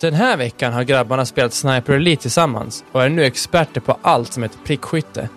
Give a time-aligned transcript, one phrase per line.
[0.00, 4.32] Den här veckan har grabbarna spelat Sniper Elite tillsammans och är nu experter på allt
[4.32, 5.28] som heter prickskytte.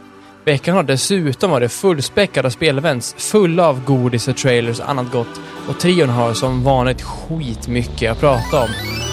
[0.46, 5.42] Veckan har dessutom varit fullspäckad av spelevents, fulla av godis och trailers och annat gott.
[5.70, 8.70] Och trion har som vanligt skitmycket att prata om.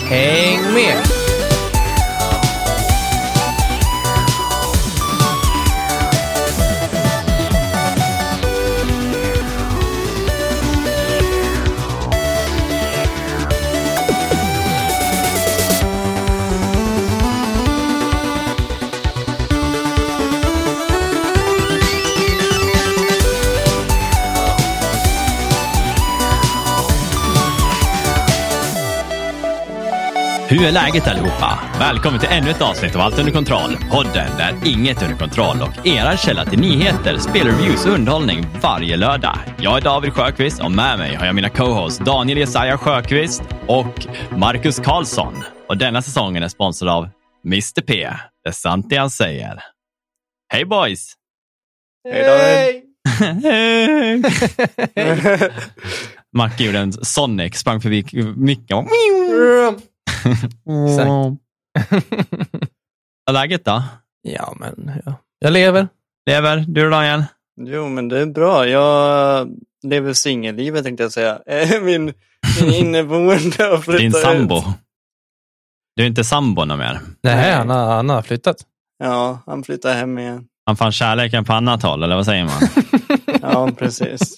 [0.09, 1.34] Häng med!
[30.55, 31.59] Hur är läget allihopa?
[31.79, 33.77] Välkommen till ännu ett avsnitt av Allt under kontroll.
[33.91, 38.97] Podden där inget är under kontroll och era källa till nyheter, spelreviews och underhållning varje
[38.97, 39.39] lördag.
[39.59, 44.07] Jag är David Sjöqvist och med mig har jag mina co-hosts Daniel Jesaja Sjöqvist och
[44.37, 45.35] Marcus Karlsson.
[45.69, 47.09] Och denna säsongen är sponsrad av
[47.47, 48.11] Mr P.
[48.45, 49.61] Det är sant det han säger.
[50.53, 51.15] Hej boys!
[52.13, 52.83] Hej David!
[53.43, 54.23] Hej!
[56.37, 58.05] Macke gjorde en Sonic, sprang förbi
[58.37, 58.87] micken och
[60.89, 61.09] Exakt.
[63.27, 63.83] Vad är läget då?
[64.23, 65.15] Ja, men ja.
[65.39, 65.89] Jag lever.
[66.31, 66.65] Lever?
[66.69, 67.25] Du då Daniel?
[67.61, 68.69] Jo, men det är bra.
[68.69, 69.49] Jag
[69.83, 71.39] lever singellivet tänkte jag säga.
[71.83, 72.13] Min,
[72.61, 74.17] min inneboende har flyttat Din ut.
[74.17, 74.63] sambo?
[75.97, 77.01] Du är inte sambo någon mer?
[77.23, 77.53] Nej, Nej.
[77.53, 78.57] han har, han har flyttat.
[78.99, 80.45] Ja, han flyttar hem igen.
[80.67, 82.55] Han fann kärleken på annat håll, eller vad säger man?
[83.43, 84.37] Ja, precis.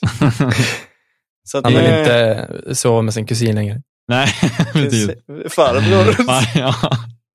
[1.62, 3.82] Han vill nu- inte sova med sin kusin längre.
[4.08, 4.26] Nej,
[4.72, 5.06] precis.
[5.06, 5.54] precis.
[5.54, 6.14] Farbror.
[6.54, 6.74] ja,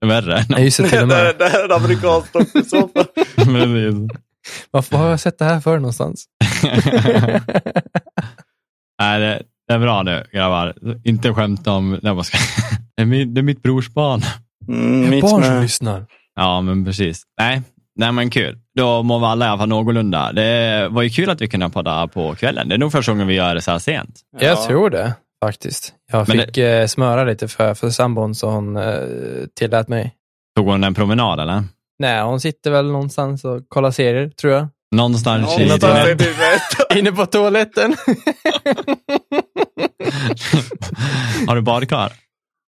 [0.02, 0.46] det är värre.
[0.50, 1.36] Nej, just det, till och med.
[1.40, 3.06] det här är en amerikansk dokusåpa.
[4.72, 6.26] Varför har jag sett det här för någonstans?
[9.02, 10.74] Nej, det, det är bra nu, grabbar.
[11.04, 12.00] Inte skämta om...
[12.02, 12.38] Nej, vad ska...
[12.96, 14.22] det, är mitt, det är mitt brors barn.
[14.68, 15.62] Mm, mitt Barn som med.
[15.62, 16.06] lyssnar.
[16.36, 17.24] Ja, men precis.
[17.40, 17.62] Nej,
[17.96, 18.58] nej men kul.
[18.78, 20.32] Då mår vi alla i alla fall någorlunda.
[20.32, 22.70] Det var ju kul att vi kunde podda på kvällen.
[22.70, 24.20] Det är nog första gången vi gör det så här sent.
[24.40, 24.66] Jag Ja.
[24.68, 25.14] tror det
[25.46, 25.94] faktiskt.
[26.12, 29.00] Jag Men fick eh, smöra lite för, för sambon så hon eh,
[29.56, 30.16] tillät mig.
[30.56, 31.64] Tog hon en promenad eller?
[32.00, 34.68] Nej, hon sitter väl någonstans och kollar serier, tror jag.
[34.96, 35.68] Någonstans Ja, i...
[35.68, 36.96] rätt.
[36.98, 37.96] Inne på toaletten.
[41.48, 42.14] Har du badkar?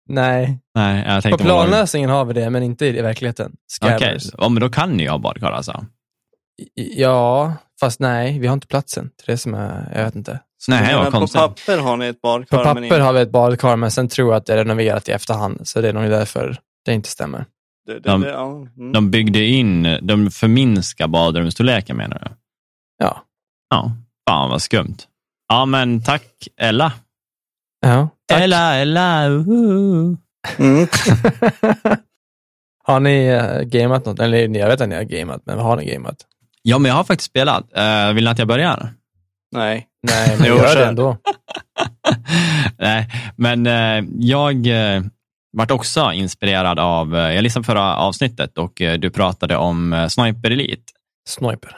[0.09, 3.51] Nej, Nej, jag på planlösningen har vi det, men inte i verkligheten.
[3.81, 4.29] Okej, Scabbers.
[4.37, 5.85] ja, men då kan ni ju ha badkar alltså?
[6.75, 10.39] Ja, fast nej, vi har inte platsen till det som är, jag vet inte.
[10.67, 12.57] Nej, vad på papper har ni ett badkar.
[12.57, 15.11] På papper har vi ett badkar, men sen tror jag att det är renoverat i
[15.11, 17.45] efterhand, så det är nog därför det inte stämmer.
[17.87, 18.67] det, det, De- det, ja.
[18.77, 18.91] mm.
[18.91, 22.27] De byggde in, de förminskar badrumsstorleken menar du?
[22.97, 23.23] Ja.
[23.69, 23.91] Ja,
[24.29, 24.97] fan vad skumt.
[25.47, 26.91] Ja, men tack Ella.
[27.85, 28.41] Ja, tack.
[28.41, 29.25] Ella, Ella.
[29.27, 30.17] uhu.
[30.57, 30.87] Mm.
[32.83, 34.19] har ni uh, gameat något?
[34.19, 36.17] Eller jag vet att ni har gameat, men vad har ni gameat?
[36.61, 37.63] Ja, men jag har faktiskt spelat.
[37.77, 38.93] Uh, vill ni att jag börjar?
[39.53, 39.87] Nej.
[40.07, 41.17] Nej, men gör det ändå.
[42.77, 45.03] Nej, men eh, jag uh,
[45.57, 50.51] vart också inspirerad av, eh, jag lyssnade förra avsnittet och eh, du pratade om Sniper
[50.51, 50.93] Elite.
[51.29, 51.77] Sniper.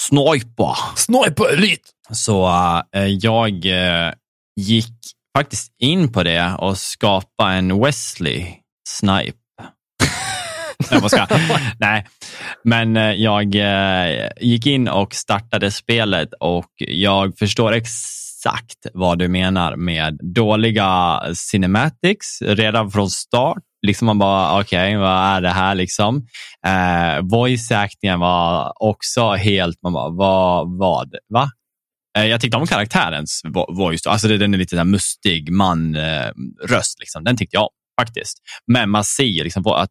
[0.00, 0.96] Sniper!
[0.96, 1.88] Sniper Elite!
[2.10, 2.48] Så
[2.96, 4.12] eh, jag eh,
[4.60, 4.94] gick
[5.38, 8.46] faktiskt in på det och skapade en Wesley
[8.88, 9.38] Snipe.
[10.90, 11.26] Nej, ska?
[11.78, 12.06] Nej,
[12.64, 19.28] men eh, jag eh, gick in och startade spelet och jag förstår exakt vad du
[19.28, 23.62] menar med dåliga cinematics redan från start.
[23.86, 26.26] Liksom man bara, okej, vad är det här liksom?
[26.66, 31.50] Eh, voice actingen var också helt, man bara, vad, vad, va?
[32.18, 33.40] Eh, Jag tyckte om karaktärens
[33.76, 34.06] voice.
[34.06, 36.98] Alltså den är lite där mustig man-röst.
[36.98, 37.24] Eh, liksom.
[37.24, 37.68] Den tyckte jag om
[38.00, 38.38] faktiskt.
[38.72, 39.90] Men man ser ju liksom på att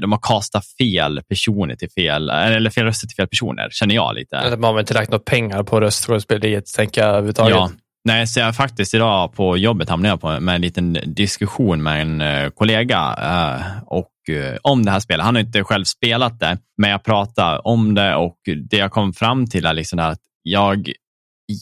[0.00, 4.14] de har kastat fel personer till fel, eller fel röster till fel personer, känner jag
[4.14, 4.36] lite.
[4.36, 7.56] Eller Man har inte lagt några pengar på röstskådespeleriet, tänker jag överhuvudtaget.
[7.56, 7.70] Ja.
[8.06, 12.02] Nej, så jag faktiskt idag på jobbet hamnade jag på med en liten diskussion med
[12.02, 15.24] en eh, kollega eh, och, eh, om det här spelet.
[15.24, 18.38] Han har inte själv spelat det, men jag pratade om det och
[18.70, 20.92] det jag kom fram till är liksom att jag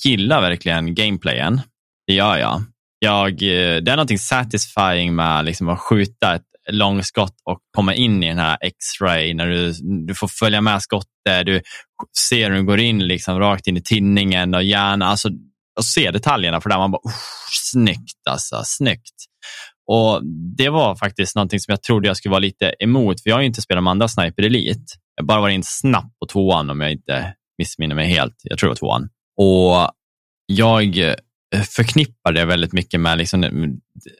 [0.04, 1.60] gillar verkligen gameplayen.
[2.06, 2.62] Det gör jag.
[2.98, 8.22] jag eh, det är någonting satisfying med liksom att skjuta ett långskott och komma in
[8.22, 9.72] i den här X-ray när du,
[10.06, 11.46] du får följa med skottet.
[11.46, 11.60] Du
[12.28, 15.28] ser hur den går in liksom rakt in i tinningen och gärna, alltså
[15.76, 17.02] och se detaljerna för där man bara,
[17.72, 19.14] snyggt alltså, snyggt.
[19.86, 20.20] Och
[20.56, 23.40] det var faktiskt någonting som jag trodde jag skulle vara lite emot, för jag har
[23.40, 24.84] ju inte spelat med andra Sniper Elite.
[25.14, 28.34] Jag har bara varit in snabbt på tvåan om jag inte missminner mig helt.
[28.42, 29.08] Jag tror det var tvåan.
[29.36, 29.90] Och
[30.46, 31.14] jag
[31.62, 33.40] förknippar det väldigt mycket med liksom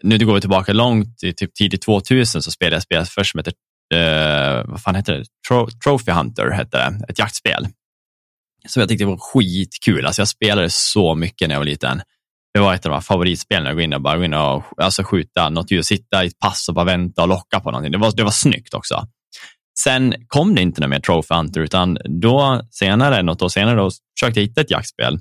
[0.03, 3.39] nu går vi tillbaka långt, i typ tidigt 2000 så spelade jag spel först som
[3.39, 3.53] heter,
[3.95, 5.25] uh, vad fan heter det?
[5.49, 7.69] Tro Trophy Hunter hette det, ett jaktspel.
[8.69, 10.07] Som jag tyckte var skitkul.
[10.07, 12.03] Alltså jag spelade så mycket när jag var liten.
[12.55, 15.03] Det var ett av de favoritspelen, att gå in och bara gå in och alltså
[15.03, 17.93] skjuta något djur, sitta i ett pass och bara vänta och locka på någonting.
[17.93, 19.07] Det var, det var snyggt också.
[19.79, 23.91] Sen kom det inte något mer Trophy Hunter, utan då senare, något år senare, då
[24.19, 25.19] försökte jag hitta ett jaktspel.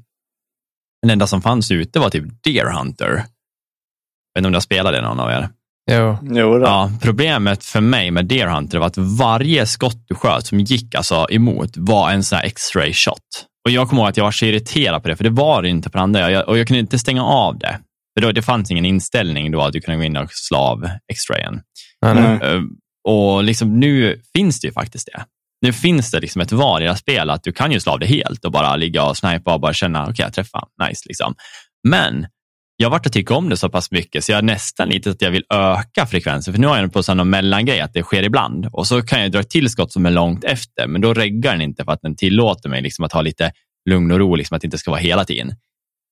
[1.03, 3.07] Den enda som fanns ute var typ Deer Hunter.
[3.09, 5.49] Jag vet inte om du har spelat det någon av er?
[5.91, 6.17] Jo.
[6.21, 6.65] Jo då.
[6.65, 10.95] Ja, problemet för mig med Deer Hunter var att varje skott du sköt som gick
[10.95, 13.17] alltså emot var en sån här X-ray shot.
[13.65, 15.69] Och jag kommer ihåg att jag var så irriterad på det, för det var det
[15.69, 16.31] inte på den andra.
[16.31, 17.79] Jag, och jag kunde inte stänga av det.
[18.19, 20.89] För då, det fanns ingen inställning då att du kunde gå in och slå av
[21.13, 21.61] X-rayen.
[22.41, 22.61] Eh,
[23.09, 25.23] Och liksom nu finns det ju faktiskt det.
[25.63, 27.93] Nu finns det liksom ett val i det här spelet att du kan ju slå
[27.93, 30.67] av det helt och bara ligga och snipa och bara känna, okej, okay, jag träffar,
[30.87, 31.35] nice liksom.
[31.87, 32.27] Men
[32.77, 35.09] jag har varit och tyckt om det så pass mycket så jag är nästan lite
[35.09, 36.53] att jag vill öka frekvensen.
[36.53, 39.31] För nu har jag på någon mellangrej att det sker ibland och så kan jag
[39.31, 42.15] dra ett tillskott som är långt efter, men då reggar den inte för att den
[42.15, 43.51] tillåter mig liksom att ha lite
[43.89, 45.55] lugn och ro, liksom att det inte ska vara hela tiden.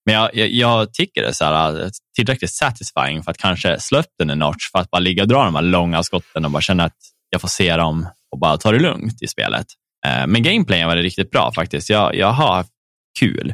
[0.06, 3.80] Men jag, jag, jag tycker det är så här, äh, tillräckligt satisfying för att kanske
[3.80, 6.46] slå upp den en notch för att bara ligga och dra de här långa skotten
[6.46, 6.98] och bara känna att
[7.30, 9.66] jag får se dem och bara ta det lugnt i spelet.
[10.08, 11.90] Eh, men gameplayen var det riktigt bra faktiskt.
[11.90, 12.72] Jag, jag har haft
[13.20, 13.54] kul.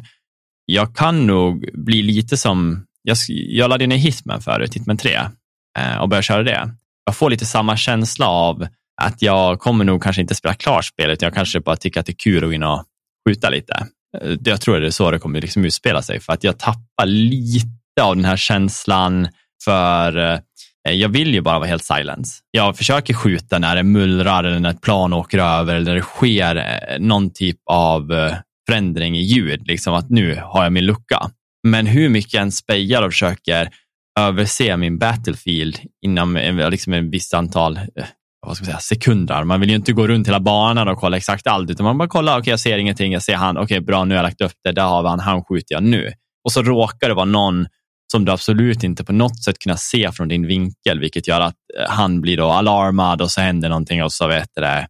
[0.66, 5.14] Jag kan nog bli lite som, jag, jag laddade ner Hitman förut, Hitman 3,
[5.78, 6.70] eh, och började köra det.
[7.04, 8.66] Jag får lite samma känsla av
[9.02, 12.12] att jag kommer nog kanske inte spela klart spelet, jag kanske bara tycker att det
[12.12, 12.84] är kul att gå in och
[13.28, 13.86] skjuta lite.
[14.18, 17.06] Eh, jag tror det är så det kommer liksom utspela sig, för att jag tappar
[17.06, 17.68] lite
[18.02, 19.28] av den här känslan
[19.64, 20.40] för
[20.88, 22.32] Eh, jag vill ju bara vara helt silence.
[22.50, 26.02] Jag försöker skjuta när det mullrar eller när ett plan åker över eller när det
[26.02, 28.34] sker eh, någon typ av eh,
[28.68, 31.30] förändring i ljud, liksom att nu har jag min lucka.
[31.68, 33.70] Men hur mycket jag än spejar och försöker
[34.20, 36.36] överse min battlefield inom
[36.70, 37.80] liksom en viss antal
[38.46, 39.44] vad ska man säga, sekunder.
[39.44, 42.08] Man vill ju inte gå runt hela banan och kolla exakt allt, utan man bara
[42.08, 44.52] kollar, okej, jag ser ingenting, jag ser han, okej, bra, nu har jag lagt upp
[44.64, 46.12] det, där har vi han, han skjuter jag nu.
[46.44, 47.66] Och så råkar det vara någon
[48.12, 51.54] som du absolut inte på något sätt kunna se från din vinkel, vilket gör att
[51.78, 54.86] eh, han blir då alarmad och så händer någonting och så vet det,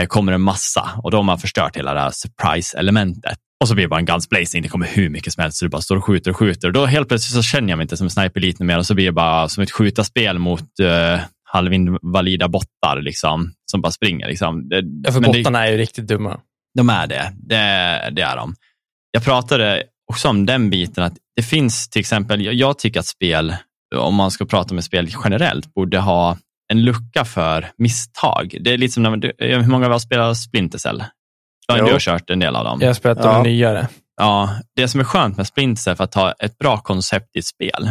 [0.00, 3.38] eh, kommer en massa och då har man förstört hela det här surprise-elementet.
[3.60, 5.64] Och så blir det bara en guns blazing, det kommer hur mycket som helst, så
[5.64, 6.68] du bara står och skjuter och skjuter.
[6.68, 8.86] Och då helt plötsligt så känner jag mig inte som en sniper lite mer och
[8.86, 11.20] så blir det bara som ett skjutarspel mot uh,
[11.52, 14.28] halvinvalida bottar liksom, som bara springer.
[14.28, 14.68] Liksom.
[14.68, 16.40] Det, Ja, för men det- bottarna är ju riktigt dumma.
[16.78, 17.32] de är det.
[17.36, 18.10] det.
[18.12, 18.54] Det är de.
[19.10, 19.82] Jag pratade
[20.12, 23.56] också om den biten att det finns till exempel, jag, tycker att spel,
[23.96, 26.36] om man ska prata om ett spel generellt, borde ha
[26.72, 28.56] en lucka för misstag.
[28.60, 31.04] Det är lite som när man, du- hur många av er har spelat Splinter Cell?
[31.68, 32.78] Du har kört en del av dem.
[32.80, 33.32] Jag har spelat Ja.
[33.32, 33.88] de nyare.
[34.16, 37.38] Ja, det som är skönt med Splinter Cell för att ha ett bra koncept i
[37.38, 37.90] ett spel,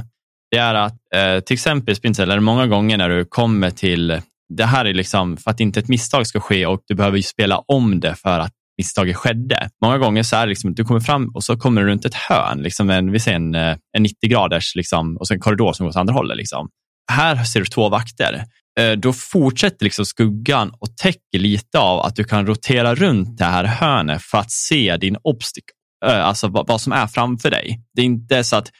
[0.51, 3.25] det är att eh, till exempel i Splinter Cell är det många gånger när du
[3.25, 4.21] kommer till,
[4.53, 7.23] det här är liksom för att inte ett misstag ska ske och du behöver ju
[7.23, 9.69] spela om det för att misstaget skedde.
[9.81, 12.05] Många gånger så är det liksom att du kommer fram och så kommer du runt
[12.05, 15.41] ett hörn, liksom en, vi säger en, eh, en 90 graders liksom, och sen en
[15.41, 16.37] korridor som går åt andra hållet.
[16.37, 16.69] Liksom.
[17.11, 18.43] Här ser du två vakter.
[18.79, 23.45] Eh, då fortsätter liksom skuggan och täcker lite av att du kan rotera runt det
[23.45, 25.73] här hörnet för att se din obstacle,
[26.05, 27.81] eh, alltså vad, som är framför dig.
[27.93, 28.71] Det är inte så att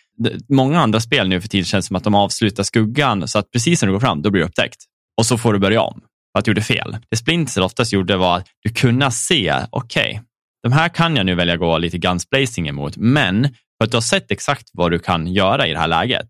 [0.50, 3.82] många andra spel nu för tiden känns som att de avslutar skuggan så att precis
[3.82, 4.78] när du går fram, då blir du upptäckt.
[5.18, 6.02] Och så får du börja om
[6.40, 6.98] att du gjorde fel.
[7.10, 10.22] Det Splinter oftast gjorde var att du kunde se, okej,
[10.64, 13.44] de här kan jag nu välja att gå lite gunsplacing emot, men
[13.78, 16.30] för att du har sett exakt vad du kan göra i det här läget.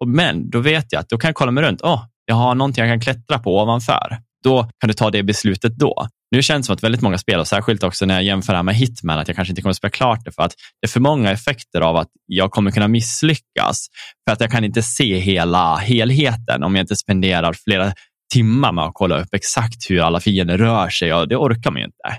[0.00, 1.80] Och, men då vet jag att då kan jag kolla mig runt.
[1.82, 4.18] Åh, jag har någonting jag kan klättra på ovanför.
[4.44, 6.08] Då kan du ta det beslutet då.
[6.30, 8.56] Nu känns det som att väldigt många spel, och särskilt också när jag jämför det
[8.56, 10.86] här med Hitman, att jag kanske inte kommer att spela klart det för att det
[10.86, 13.86] är för många effekter av att jag kommer kunna misslyckas.
[14.28, 17.92] För att jag kan inte se hela helheten om jag inte spenderar flera
[18.32, 21.14] timmar med att kolla upp exakt hur alla fiender rör sig.
[21.14, 22.18] Och det orkar man ju inte.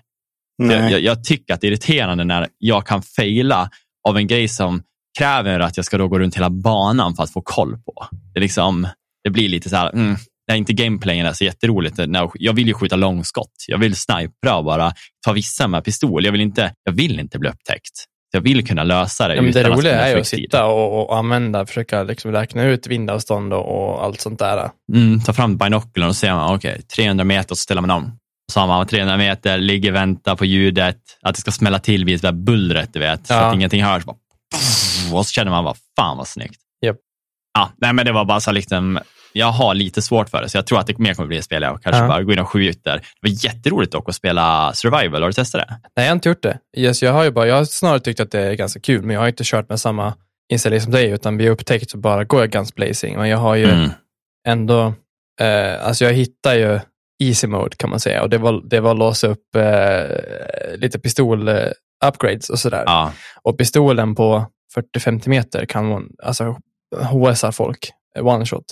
[0.57, 3.69] Jag, jag, jag tycker att det är irriterande när jag kan fejla
[4.09, 4.83] av en grej som
[5.17, 8.07] kräver att jag ska då gå runt hela banan för att få koll på.
[8.33, 8.87] Det, är liksom,
[9.23, 10.15] det blir lite så här, mm,
[10.47, 11.99] det är inte gameplayen är så jätteroligt.
[12.33, 13.53] Jag vill ju skjuta långskott.
[13.67, 14.93] Jag vill snipra och bara
[15.25, 16.25] ta vissa med pistol.
[16.25, 18.05] Jag vill inte, jag vill inte bli upptäckt.
[18.35, 19.35] Jag vill kunna lösa det.
[19.35, 22.87] Ja, men det roliga är ju att sitta och, och använda, försöka liksom räkna ut
[22.87, 24.69] vindavstånd och, och allt sånt där.
[24.93, 28.19] Mm, ta fram binoculern och man, okej, 300 meter och så ställer man om.
[28.51, 32.05] Så har man 300 meter, ligger och väntar på ljudet, att det ska smälla till
[32.05, 33.39] vid det där bullret, du vet, så Ja.
[33.39, 34.03] att ingenting hörs.
[34.05, 34.15] Bara,
[35.13, 36.59] och så känner man bara, fan vad snyggt.
[36.85, 36.97] Japp.
[37.53, 38.99] Ja, nej, men det var bara så liksom,
[39.33, 41.45] jag har lite svårt för det, så jag tror att det mer kommer bli ett
[41.45, 42.07] spel jag kanske Ja.
[42.07, 42.97] bara går in och skjuter.
[43.21, 45.75] Det var jätteroligt dock att spela survival, har du testat det?
[45.95, 46.57] Nej, jag har inte gjort det.
[46.77, 49.13] Yes, jag har ju bara, jag har snarare tyckt att det är ganska kul, men
[49.13, 50.13] jag har inte kört med samma
[50.51, 53.17] inställning som dig, utan vid upptäckt så bara går jag guns blazing.
[53.17, 53.89] Men jag har ju Mm.
[54.47, 54.93] ändå,
[55.41, 56.79] eh, alltså jag hittar ju
[57.23, 58.21] easy mode kan man säga.
[58.23, 61.55] Och det var, det var låsa upp eh, lite pistol eh,
[62.05, 62.83] upgrades och sådär.
[62.85, 63.11] Ja.
[63.43, 64.45] Och pistolen på
[64.97, 66.57] 40-50 meter kan man, alltså
[67.11, 68.63] HSar folk, eh, one shot.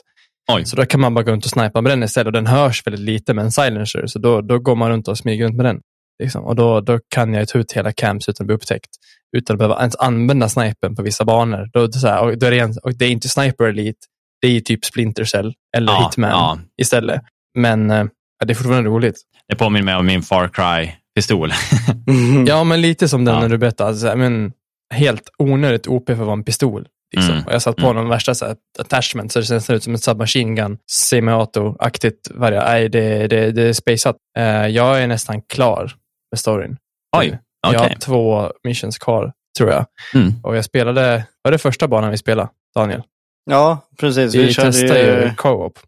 [0.51, 0.65] Oj.
[0.65, 2.87] Så då kan man bara gå runt och snipa med den istället och den hörs
[2.87, 4.07] väldigt lite med en silencer.
[4.07, 5.81] Så då, då går man runt och smyger runt med den.
[6.23, 6.43] Liksom.
[6.43, 8.89] Och då, då kan jag ta ut hela camps utan att bli upptäckt.
[9.37, 11.69] Utan att behöva ens använda snipen på vissa banor.
[11.73, 13.99] Då, då, så här, och, då är det, en, och det är inte Sniper Elite,
[14.41, 16.59] det är typ Splinter Cell eller Ja, Hitman ja.
[16.81, 17.21] istället.
[17.57, 18.05] Men eh,
[18.39, 19.15] ja, det är fortfarande roligt.
[19.47, 21.51] Det påminner mig om min Far Cry-pistol.
[22.47, 23.41] Ja, men lite som den Ja.
[23.41, 23.89] när du berättade.
[23.89, 24.51] Alltså, men,
[24.93, 26.87] helt onödigt OP för att vara en pistol.
[27.15, 27.33] Liksom.
[27.33, 27.45] Mm.
[27.45, 29.99] Och jag satt på de värsta så här, attachment så det ser ut som en
[29.99, 32.31] submachine gun, semi-auto-aktigt.
[32.31, 34.15] varje- Nej, det, det, det är spaceat.
[34.37, 35.91] Eh, jag är nästan klar
[36.31, 36.77] med storyn.
[37.17, 37.37] Oj, Nu.
[37.71, 39.85] Jag har två missions kvar, tror jag.
[40.15, 40.33] Mm.
[40.43, 43.03] Och jag spelade, var det första banan vi spelade, Daniel?
[43.49, 44.35] Ja, precis.
[44.35, 45.23] Vi, Vi, testade ju...
[45.23, 45.79] ju co-op.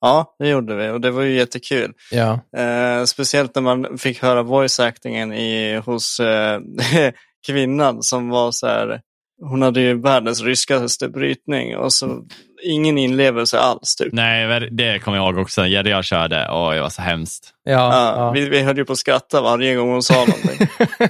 [0.00, 1.92] Ja, det gjorde vi och det var ju jättekul.
[2.10, 2.40] Ja.
[2.56, 6.60] Eh, speciellt när man fick höra voice actingen i, hos eh,
[7.46, 9.00] kvinnan som var så här.
[9.40, 12.24] Hon hade ju världens ryskaste brytning och så
[12.62, 13.96] ingen inlevelse alls.
[13.96, 14.12] Typ.
[14.12, 15.66] Nej, det kommer jag ihåg också.
[15.66, 17.50] Jerry jag körde och det var så hemskt.
[17.64, 18.30] Ja, Ja, ja.
[18.30, 20.68] Vi, vi höll ju på att skratta varje gång hon sa någonting.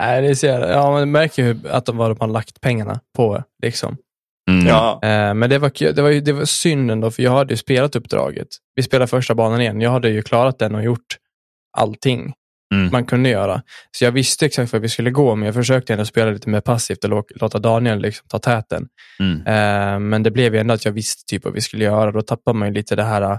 [0.00, 2.60] Nej, det är så jävla, ja, man märker ju att de, vad de har lagt
[2.60, 3.42] pengarna på.
[3.62, 3.96] Liksom.
[4.50, 4.66] Mm.
[4.66, 5.00] ja.
[5.02, 7.56] Eh, men det var, det, var ju, det var synd ändå, för jag hade ju
[7.56, 8.48] spelat uppdraget.
[8.74, 9.80] Vi spelade första banan igen.
[9.80, 11.16] Jag hade ju klarat den och gjort
[11.78, 12.32] allting
[12.74, 12.90] Mm.
[12.92, 13.62] man kunde göra.
[13.96, 16.60] Så jag visste exakt var vi skulle gå, men jag försökte ändå spela lite mer
[16.60, 18.86] passivt och lå- låta Daniel liksom ta täten.
[19.20, 19.36] Mm.
[19.46, 22.12] Eh, men det blev ju ändå att jag visste typ vad vi skulle göra.
[22.12, 23.38] Då tappade man ju lite det här eh,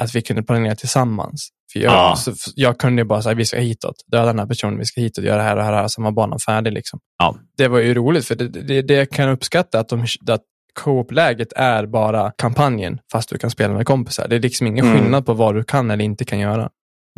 [0.00, 1.48] att vi kunde planera tillsammans.
[1.72, 2.16] För jag, Ja.
[2.16, 5.00] så, jag kunde ju bara säga vi ska hitåt, döda den här personen, vi ska
[5.00, 6.72] hitåt, göra det här och det här, sen var banan färdig.
[6.72, 7.00] Liksom.
[7.18, 7.36] Ja.
[7.56, 10.42] Det var ju roligt, för det, det, det jag kan uppskatta att, de, att
[10.80, 14.28] co-op-läget är bara kampanjen, fast du kan spela med kompisar.
[14.28, 14.98] Det är liksom ingen Mm.
[14.98, 16.68] skillnad på vad du kan eller inte kan göra.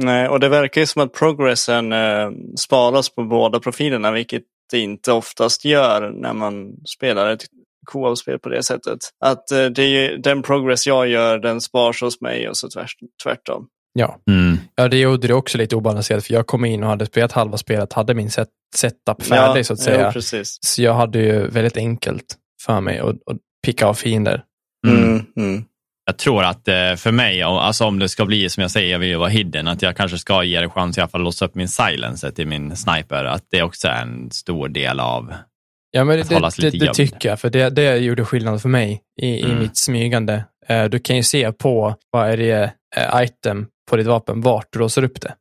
[0.02, 4.78] Nej, och det verkar ju som att progressen eh, sparas på båda profilerna, vilket det
[4.78, 7.44] inte oftast gör när man spelar ett
[7.86, 8.98] co-op-spel på det sättet.
[9.24, 12.68] Att eh, det är ju, den progress jag gör, den sparas hos mig och så
[12.68, 13.66] tvärs, tvärtom.
[13.92, 14.20] Ja.
[14.30, 14.58] Mm.
[14.74, 17.56] ja, det gjorde det också lite obalanserat, för jag kom in och hade spelat halva
[17.56, 20.00] spelet, hade min set, setup färdig så att säga.
[20.00, 20.58] Ja, precis.
[20.60, 24.44] Så jag hade ju väldigt enkelt för mig att, att picka av fiender.
[24.86, 25.04] Mm.
[25.04, 25.64] Mm, mm.
[26.10, 28.98] Jag tror att eh, för mig, alltså om det ska bli som jag säger, jag
[28.98, 31.24] vill ju vara hidden, att jag kanske ska ge det chans i alla fall att
[31.24, 33.24] låsa upp min silencer till min sniper.
[33.24, 35.34] Att det också är en stor del av...
[35.90, 36.24] Ja, men det,
[36.58, 36.94] det, det gömd.
[36.94, 39.58] tycker jag, för det, det gjorde skillnad för mig i, i Mm.
[39.58, 40.44] mitt smygande.
[40.68, 44.66] Eh, du kan ju se på vad är det eh, item på ditt vapen, vart
[44.72, 45.34] du låser upp det.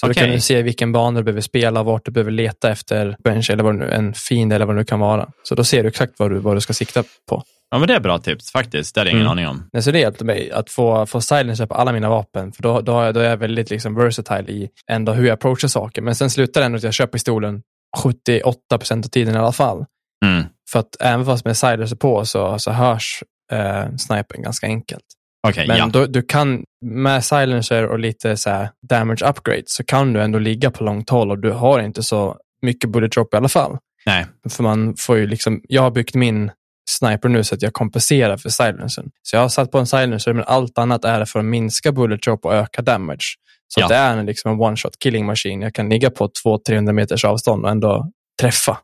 [0.00, 0.26] Så Okej.
[0.26, 3.62] du kan se vilken bana du behöver spela, vart du behöver leta efter bench eller
[3.64, 5.28] vad nu, en fiende eller vad det nu kan vara.
[5.42, 7.42] Så då ser du exakt vad du, vad du ska sikta på.
[7.70, 8.94] Ja, men det är bra tips faktiskt.
[8.94, 9.32] Det hade jag ingen Mm.
[9.32, 9.68] aning om.
[9.72, 12.80] Nej, Så det hjälpte mig att få, få silencer på alla mina vapen, för då,
[12.80, 16.02] då, jag- då är jag väldigt liksom versatile i ändå hur jag approachar saker.
[16.02, 17.62] Men sen slutar det ändå att jag kör pistolen
[17.98, 19.84] 78 procent av tiden i alla fall.
[20.24, 20.44] Mm.
[20.72, 23.22] För att även fast med silencer på så, så hörs
[23.52, 25.02] eh, snipern ganska enkelt.
[25.48, 25.86] Okej, Men ja.
[25.86, 30.38] då, du kan, med silencer och lite så här damage upgrades så kan du ändå
[30.38, 33.78] ligga på långt håll och du har inte så mycket bullet drop i alla fall.
[34.06, 34.26] Nej.
[34.48, 36.50] För man får ju liksom, jag har byggt min
[36.90, 39.10] sniper nu så att jag kompenserar för silencern.
[39.22, 42.22] Så jag har satt på en silencer men allt annat är för att minska bullet
[42.22, 43.24] drop och öka damage.
[43.68, 43.84] Så Ja.
[43.84, 45.62] att det är en, liksom en one shot killing machine.
[45.62, 48.10] Jag kan ligga på 200-300 meters avstånd och ändå
[48.40, 48.78] träffa.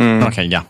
[0.00, 0.26] Mm.
[0.26, 0.62] Okej, ja.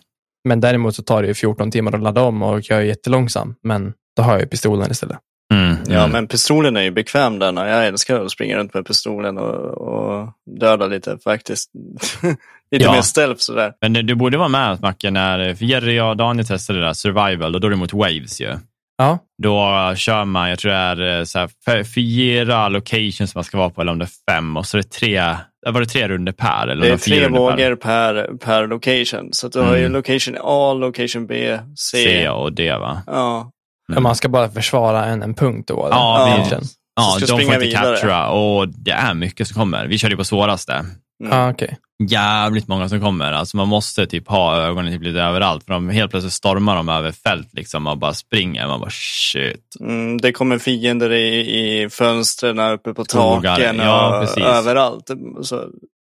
[0.49, 3.55] Men däremot så tar det ju 14 timmar att ladda om och jag är jättelångsam.
[3.63, 5.19] Men då har jag ju pistolen istället.
[5.55, 5.77] Mm.
[5.89, 6.11] Ja, mm.
[6.11, 7.59] men pistolen är ju bekväm den.
[7.59, 9.55] och Jag älskar att springa runt med pistolen och,
[9.89, 10.29] och
[10.61, 11.71] döda lite faktiskt.
[12.71, 12.93] lite Ja.
[12.93, 13.73] mer stealth sådär.
[13.81, 16.93] Men du- du borde vara med Macke när för Jerry och Daniel testade det där
[16.93, 18.53] survival och då är det mot waves ju.
[18.97, 23.59] Ja, Då kör man, jag tror det är eh, så här, fyra locations man ska
[23.59, 25.35] vara på eller om det är fem och så är det tre,
[25.67, 26.69] var det tre runder per?
[26.69, 27.29] Eller Det är tre per?
[27.29, 29.29] vågor per, per location.
[29.33, 29.93] Så att du har ju Mm.
[29.93, 31.97] location A, location B, C.
[32.05, 33.03] C och D va?
[33.07, 33.51] Ja.
[33.89, 35.87] Men man ska bara försvara en, en punkt då.
[35.87, 35.97] eller?
[35.97, 36.35] Ja, Ja.
[36.35, 36.65] egentligen.
[36.97, 39.87] Ja, de får inte captura och det är mycket som kommer.
[39.87, 40.73] Vi körde ju på svåraste.
[40.73, 41.39] Mm.
[41.39, 41.79] Ja, okej.
[42.11, 43.33] Jävligt många som kommer.
[43.33, 46.89] Alltså man måste typ ha ögonen typ lite överallt för de helt plötsligt stormar de
[46.89, 48.67] över fält liksom och bara springer.
[48.69, 49.77] Man bara shit.
[49.81, 54.45] Mm, det kommer fiender i, i fönstren, uppe på Skogar, taken ja, och precis.
[54.45, 55.11] överallt.
[55.43, 55.57] Så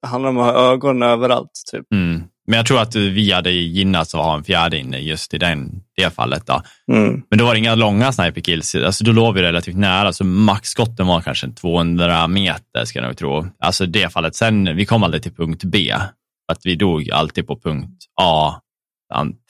[0.03, 1.51] det handlar om att ha ögon överallt.
[1.73, 1.93] Typ.
[1.95, 2.25] Mm.
[2.47, 5.83] Men jag tror att vi hade gynnats att ha en fjärde inne just i den,
[5.97, 6.47] det fallet.
[6.47, 6.63] Då.
[6.93, 7.23] Mm.
[7.31, 8.75] Men då var det inga långa sniperkills.
[8.75, 13.17] Alltså, då låg vi relativt nära, så maxskotten var kanske 200 meter, ska jag nog
[13.17, 13.47] tro.
[13.59, 14.35] Alltså det fallet.
[14.35, 15.95] Sen, vi kom aldrig till punkt B.
[16.53, 18.55] Att vi dog alltid på punkt A,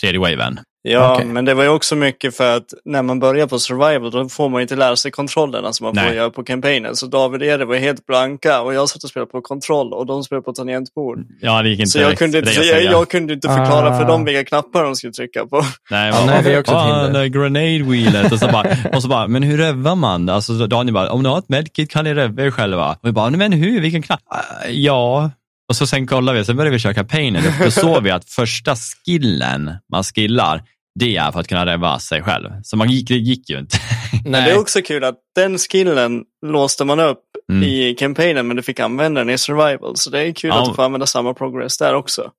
[0.00, 0.59] tredje waven.
[0.88, 1.26] Ja, Okej.
[1.26, 4.49] men det var ju också mycket för att när man börjar på survival då får
[4.49, 6.14] man ju inte lära sig kontrollerna som man får Nej.
[6.16, 6.97] göra på campaignen.
[6.97, 10.07] Så David och Erik var helt blanka och jag satt och spelade på kontroll och
[10.07, 11.19] de spelade på tangentbord.
[11.40, 14.05] Ja, det gick inte Så jag kunde, för inte, jag, jag kunde inte förklara för
[14.05, 14.09] Ah.
[14.09, 15.62] dem vilka knappar de skulle trycka på.
[15.90, 17.26] Nej, Ja, vad- nej, det är också ett ah, hinder.
[17.26, 20.28] grenade wheelet och så bara, och så bara, men hur rövar man?
[20.28, 22.90] Alltså Daniel bara, om ni har ett medkit kan ni röva er själva.
[22.93, 24.21] Och vi bara, men hur, vilken knapp?
[24.31, 25.31] Ah, Ja.
[25.69, 27.35] Och så sen kollar vi, sen började vi köra kampanjen.
[27.35, 30.62] Då, då såg vi att första skillen man skillar,
[30.99, 32.49] det är för att kunna röva sig själv.
[32.62, 33.76] Så man gick, det gick ju inte.
[34.25, 37.21] Men det är Nej, också kul att den skillen låste man upp
[37.53, 37.62] Mm.
[37.62, 39.97] i campaignen men du fick använda den i survival.
[39.97, 40.62] Så det är kul Ja.
[40.62, 42.31] att du får använda samma progress där också.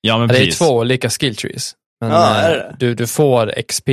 [0.00, 1.72] Ja, men det är två olika skill trees.
[2.00, 2.76] Men Ja, är eh, det?
[2.78, 3.88] du, du får XP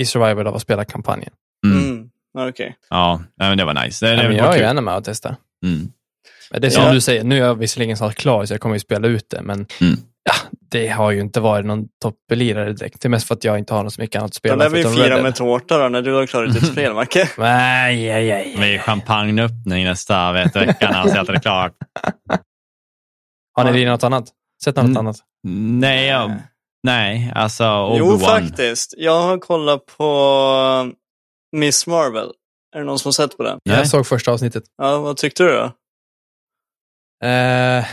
[0.00, 1.32] i survival av att spela kampanjen.
[1.66, 1.84] Mm.
[1.84, 2.48] Mm.
[2.48, 2.76] Okej.
[2.90, 4.06] Ja, nej, men det var nice.
[4.06, 5.36] Det, Ja, det men var jag är ju gärna med och testa.
[5.64, 5.88] Mm.
[6.50, 6.92] Men Det är som Ja.
[6.92, 9.42] du säger, nu är jag visserligen snart klar så jag kommer ju spela ut det,
[9.42, 9.96] men Mm.
[10.24, 10.34] Ja,
[10.70, 13.00] det har ju inte varit någon topplirare direkt.
[13.00, 14.56] Det är mest för att jag inte har något så mycket annat att Då spela.
[14.56, 17.28] lär vi fira med tårta då när du har klarat ditt spel, Macke.
[17.38, 18.56] Nej, aj, aj.
[18.58, 21.72] Det är champagneöppning nästa vet, vecka när allt är klart.
[23.56, 24.28] Har ni lirat något annat?
[24.64, 24.96] Sett något Mm.
[24.96, 25.16] annat?
[25.48, 26.32] Nej, jag,
[26.82, 27.64] nej, alltså
[27.98, 28.18] Jo, Obi-Wan.
[28.24, 28.94] faktiskt.
[28.96, 30.92] Jag har kollat på
[31.56, 32.30] Miss Marvel.
[32.76, 33.58] Är det någon som har sett på den?
[33.64, 33.76] Nej.
[33.78, 34.64] Jag såg första avsnittet.
[34.82, 35.64] Ja, vad tyckte du då?
[37.28, 37.84] Eh,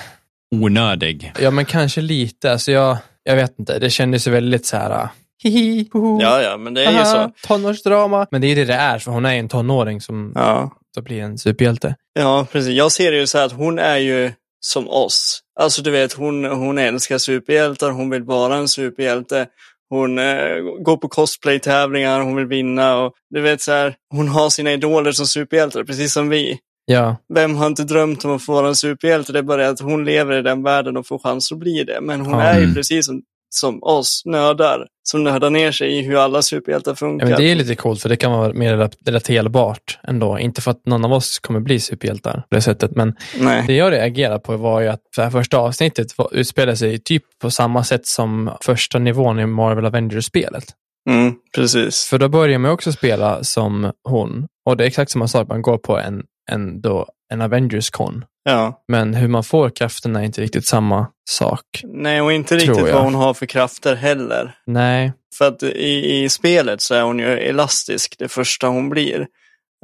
[0.56, 1.32] Onödig.
[1.40, 2.52] ja, men kanske lite.
[2.52, 3.80] Alltså jag, jag vet inte.
[3.80, 5.08] Det kändes ju väldigt så här...
[5.44, 7.32] Hihi, hoho, Ja, ja, men det är ju så.
[7.48, 8.28] Tonårsdrama.
[8.32, 10.72] Men det är ju det det är, för hon är ju en tonåring som Ja.
[10.96, 11.96] så blir en superhjälte.
[12.14, 12.74] ja, precis.
[12.74, 15.40] Jag ser det ju så här att hon är ju som oss.
[15.60, 19.48] Alltså du vet, hon, hon älskar superhjältar, hon vill vara en superhjälte.
[19.90, 24.50] Hon eh, går på cosplay-tävlingar, hon vill vinna och du vet så här, hon har
[24.50, 26.58] sina idoler som superhjältar, precis som vi.
[26.92, 29.32] Ja, Vem har inte drömt om att få vara en superhjälte?
[29.34, 32.00] Det är bara att hon lever i den världen och får chans att bli det.
[32.02, 32.42] Men hon Ja.
[32.44, 32.76] är ju Mm.
[32.76, 37.26] precis som, som oss, nördar, som nördar ner sig i hur alla superhjältar ja funkar.
[37.28, 40.40] men det är lite coolt för det kan vara mer rela- relaterbart ändå.
[40.40, 43.64] Inte för att någon av oss kommer bli superhjältar på det sättet, men Nej.
[43.68, 47.52] Det jag reagerade på var ju att det här första avsnittet utspelade sig typ på
[47.52, 50.64] samma sätt som första nivån i Marvel Avengers-spelet.
[51.10, 52.04] Mm, precis.
[52.10, 55.62] För då börjar man också spela som hon och det är exakt samma sak, man
[55.62, 58.26] går på en, en, då, en Avengers-kon.
[58.44, 58.84] Ja.
[58.88, 61.66] Men hur man får krafterna är inte riktigt samma sak.
[61.84, 62.94] Nej, och inte riktigt jag.
[62.94, 64.56] vad hon har för krafter heller.
[64.66, 69.28] Nej, För att i, i spelet så är hon ju elastisk det första hon blir.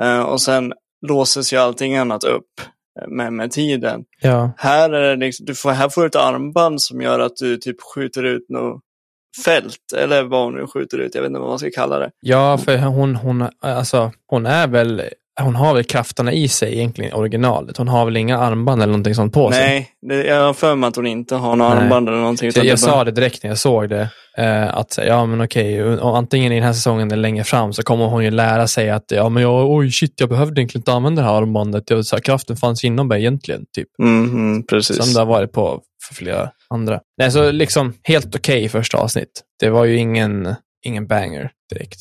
[0.01, 0.73] Eh, och sen
[1.08, 2.62] låses ju allting annat upp
[3.01, 4.03] eh, med, med tiden.
[4.21, 4.51] ja.
[4.58, 7.58] Här, är det liksom, du får, här får du ett armband som gör att du
[7.58, 8.82] typ skjuter ut något
[9.45, 9.93] fält.
[9.97, 12.12] Eller vad hon nu skjuter ut, jag vet inte vad man ska kalla det.
[12.19, 15.01] Ja, för hon, hon, alltså, hon är väl,
[15.41, 17.78] hon har väl krafterna i sig egentligen originalet.
[17.78, 19.62] Hon har väl inga armband eller någonting sånt på sig.
[19.62, 19.89] Nej,
[20.21, 21.67] det, jag har för mig att hon inte har Nej.
[21.67, 22.52] armband eller någonting.
[22.56, 25.84] Jag är bara- sa det direkt när jag såg det, eh, att ja men okej,
[25.84, 28.89] och antingen i den här säsongen eller längre fram så kommer hon ju lära sig
[28.89, 31.89] att ja men jag, oj shit, jag behövde egentligen inte använda det här armbandet.
[31.89, 33.88] Jag, så här, kraften fanns inom mig egentligen, typ.
[34.04, 34.97] Mm, mm, precis.
[35.04, 37.00] Som det har varit på för flera andra.
[37.17, 39.41] Nej, så liksom helt okej första avsnitt.
[39.60, 42.00] Det var ju ingen, ingen banger direkt.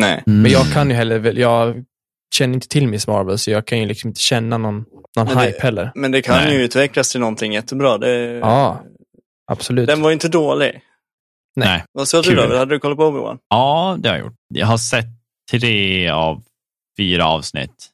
[0.00, 0.22] Nej.
[0.26, 0.42] Mm.
[0.42, 1.84] Men jag kan ju heller, väl- jag
[2.34, 4.84] känner inte till Miss Marvel, så jag kan ju liksom inte känna någon,
[5.16, 5.92] någon Men det- hype heller.
[5.94, 6.54] Men det kan Nej.
[6.54, 7.98] ju utvecklas till någonting jättebra.
[7.98, 8.82] Det, Ja,
[9.52, 9.86] absolut.
[9.86, 10.80] Den var ju inte dålig.
[11.56, 11.84] Nej.
[11.92, 12.56] Vad sa du då?
[12.56, 13.38] Hade du kollat på Obi-Wan?
[13.48, 14.34] Ja, det har jag gjort.
[14.54, 15.06] Jag har sett
[15.50, 16.42] tre av
[16.98, 17.88] fyra avsnitt.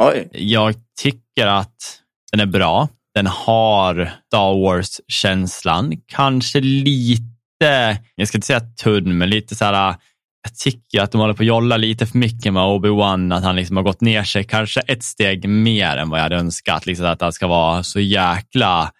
[0.00, 0.28] Oj.
[0.32, 2.00] Jag tycker att
[2.32, 2.88] den är bra.
[3.14, 5.92] Den har Star Wars-känslan.
[6.06, 9.96] Kanske lite, jag ska inte säga tunn, men lite så här,
[10.42, 13.56] jag tycker att de håller på att jolla lite för mycket med Obi-Wan, att han
[13.56, 16.86] liksom har gått ner sig kanske ett steg mer än vad jag hade önskat.
[16.86, 18.90] Liksom att han ska vara så jäkla,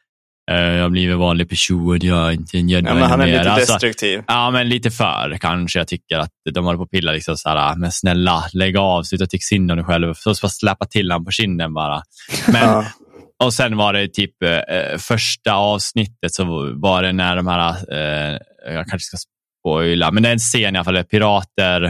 [0.50, 3.20] eh, jag har blivit en vanlig person, jag är inte en jedi Ja, men han
[3.20, 3.38] är mer.
[3.38, 4.22] lite Alltså, destruktiv.
[4.26, 5.78] Ja, men lite för kanske.
[5.78, 9.02] Jag tycker att de håller på att pilla liksom så här, men snälla, lägg av,
[9.02, 10.14] sluta tycka synd om dig själv.
[10.14, 12.02] Så släppa till honom på kinden bara.
[12.52, 12.84] Men.
[13.44, 18.38] Och sen var det typ eh, första avsnittet så var det när de här, eh,
[18.74, 19.16] jag kanske ska
[19.60, 21.84] spoila, men det är en scen i alla fall, det är pirater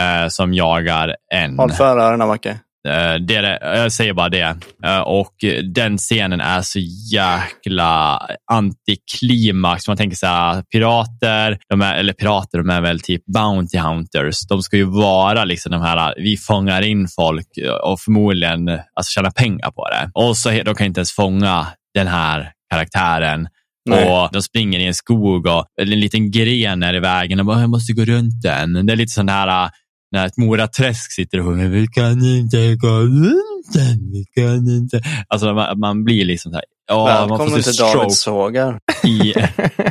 [0.00, 1.58] eh, som jagar en.
[1.58, 2.50] Håll för öronen, Macke.
[2.88, 4.56] Eh, Det det, jag säger bara det.
[4.84, 5.34] Eh, Och
[5.74, 6.78] den scenen är så
[7.12, 8.20] jäkla
[8.52, 9.88] antiklimax.
[9.88, 14.40] Man tänker så här, pirater, de är, eller pirater, de är väl typ Bounty Hunters.
[14.48, 17.48] De ska ju vara liksom de här, vi fångar in folk
[17.82, 20.10] och förmodligen alltså, tjäna pengar på det.
[20.14, 23.48] Och så de kan inte ens fånga den här karaktären.
[23.86, 24.10] Nej.
[24.10, 27.60] Och de springer i en skog och en liten gren är i vägen och bara,
[27.60, 28.86] jag måste gå runt den.
[28.86, 29.70] Det är lite sån här
[30.12, 35.02] när ett moraträsk sitter och sjunger Vi kan inte gå runt den, vi kan inte.
[35.28, 38.78] Alltså man, man blir liksom så här, Ja, man får Välkommen till stroke sågar.
[39.04, 39.34] i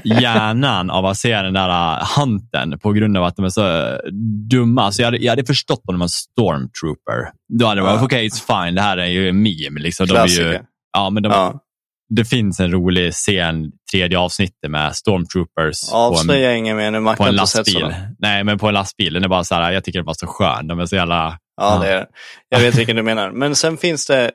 [0.22, 3.68] hjärnan av att se den där uh, hunten på grund av att de är så
[3.68, 3.98] uh,
[4.50, 4.92] dumma.
[4.92, 7.32] Så jag hade, jag hade förstått om de var stormtrooper.
[7.60, 9.80] Då hade det varit, okej, it's fine, det här är ju en meme.
[9.80, 10.08] Liksom.
[10.08, 10.62] De är ju, Klassiker.
[10.94, 11.60] ja, men de, Ja.
[12.10, 16.98] Det finns en rolig scen, tredje avsnittet med stormtroopers på en, Avslöja inget mer nu,
[16.98, 17.96] på Mackan en lastbil.
[18.20, 19.14] Nej, men på en lastbil.
[19.14, 20.68] Den är bara så här, jag tycker den var så skön.
[20.68, 21.38] De är så jävla...
[21.62, 22.08] Ja, det är det.
[22.50, 23.32] Jag vet vilken du menar.
[23.32, 24.32] Men sen finns det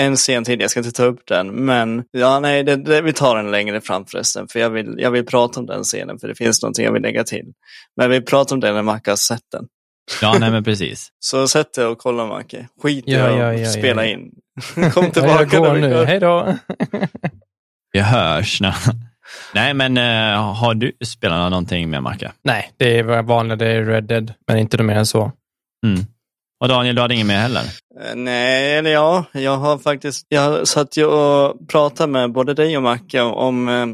[0.00, 3.12] en scen till, jag ska inte ta upp den, men ja, nej, det, det, vi
[3.12, 6.28] tar den längre fram förresten, för jag vill, jag vill prata om den scenen, för
[6.28, 7.52] det finns någonting jag vill lägga till.
[7.96, 9.64] Men vi pratar om den när Macke har sett den.
[10.22, 11.08] Ja, nej men precis.
[11.20, 12.68] Så sätt dig och kolla Macke.
[12.82, 14.12] Skit i Ja, att ja, ja, spela ja.
[14.12, 14.30] in.
[14.74, 16.04] Kom Ja, tillbaka jag går nu.
[16.04, 16.56] Hej då.
[17.92, 18.60] Vi hörs.
[18.60, 18.74] Nej,
[19.54, 22.32] nej men uh, har du spelat någonting med Macke?
[22.44, 23.58] Nej, det är vanligt.
[23.58, 25.32] Det är Red Dead, men inte något mer än så.
[25.86, 26.04] Mm.
[26.60, 27.60] Och Daniel, du hade inget mer heller?
[28.00, 32.76] Eh, Nej, eller ja, jag har faktiskt, jag satt ju och pratade med både dig
[32.76, 33.86] och Macke om, eh,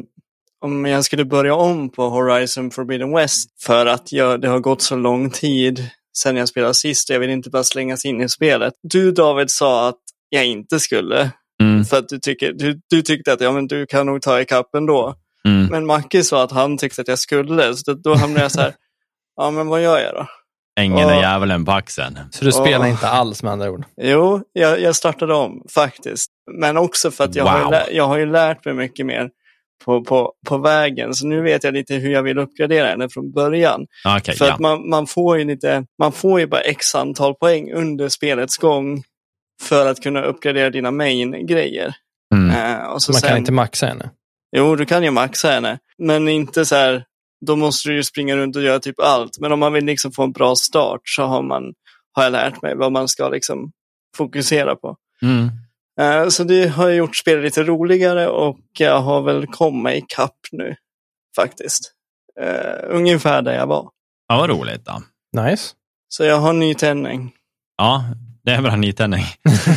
[0.65, 4.83] om jag skulle börja om på Horizon Forbidden West för att jag, det har gått
[4.83, 5.91] så lång tid
[6.23, 8.75] sedan jag spelade sist och jag vill inte bara slängas in i spelet.
[8.83, 11.31] Du David sa att jag inte skulle
[11.63, 11.85] Mm.
[11.85, 14.75] för att du, tycker, du, du tyckte att ja, men du kan nog ta ikapp
[14.75, 15.15] ändå.
[15.45, 15.67] Mm.
[15.67, 18.75] Men Macke sa att han tyckte att jag skulle, så då hamnade jag så här,
[19.37, 20.27] ja men vad gör jag då?
[20.81, 22.19] Ängeln är Och- djävulen på axeln.
[22.31, 22.91] Så du spelar Åh.
[22.91, 23.85] inte alls med andra ord?
[24.03, 26.31] Jo, jag, jag startade om faktiskt.
[26.61, 27.71] Men också för att jag, har, ju Wow.
[27.73, 29.31] lä- jag har ju lärt mig mycket mer
[29.85, 31.15] på, på, på vägen.
[31.15, 33.87] Så nu vet jag lite hur jag vill uppgradera henne från början.
[34.17, 34.53] Okej, för ja.
[34.53, 38.57] att man, man får ju lite, man får ju bara x antal poäng under spelets
[38.57, 39.03] gång
[39.63, 41.95] för att kunna uppgradera dina main-grejer.
[42.35, 42.87] Mm.
[42.87, 44.11] Och så Så man sen, kan inte maxa henne?
[44.57, 45.79] Jo, du kan ju maxa henne.
[45.99, 47.05] Men inte så här,
[47.47, 49.39] då måste du ju springa runt och göra typ allt.
[49.41, 51.63] Men om man vill liksom få en bra start så har, man,
[52.13, 53.73] har jag lärt mig vad man ska liksom
[54.17, 54.97] fokusera på.
[55.23, 55.49] Mm.
[56.01, 60.77] Eh, Så det har gjort spelet lite roligare och jag har väl kommit ikapp nu
[61.37, 61.93] faktiskt.
[62.41, 63.91] Uh, ungefär där jag var.
[64.29, 65.03] Ja, vad roligt då.
[65.43, 65.75] Nice.
[66.09, 67.33] Så jag har nytändning.
[67.79, 68.05] Ja,
[68.45, 69.25] det är bra nytändning.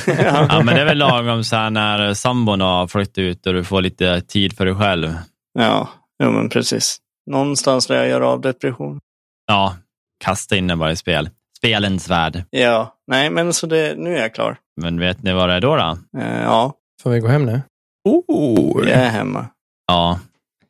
[0.08, 0.48] ja.
[0.50, 3.64] Ja, men det är väl lagom så här när sambon har flyttat ut och du
[3.64, 5.16] får lite tid för dig själv.
[5.60, 5.90] ja,
[6.24, 6.98] jo, men precis.
[7.32, 9.00] Någonstans där jag gör av depression.
[9.48, 9.76] Ja,
[10.24, 11.30] kasta in den bara i spel.
[11.58, 12.44] Spelens värld.
[12.50, 14.58] Ja, nej men så det, nu är jag klar.
[14.82, 15.76] Men vet ni vad det är då?
[15.76, 15.98] då?
[16.20, 17.62] Eh, ja, Får vi gå hem nu?
[18.10, 18.90] Oh.
[18.90, 19.46] jag är hemma.
[19.88, 20.20] Ja,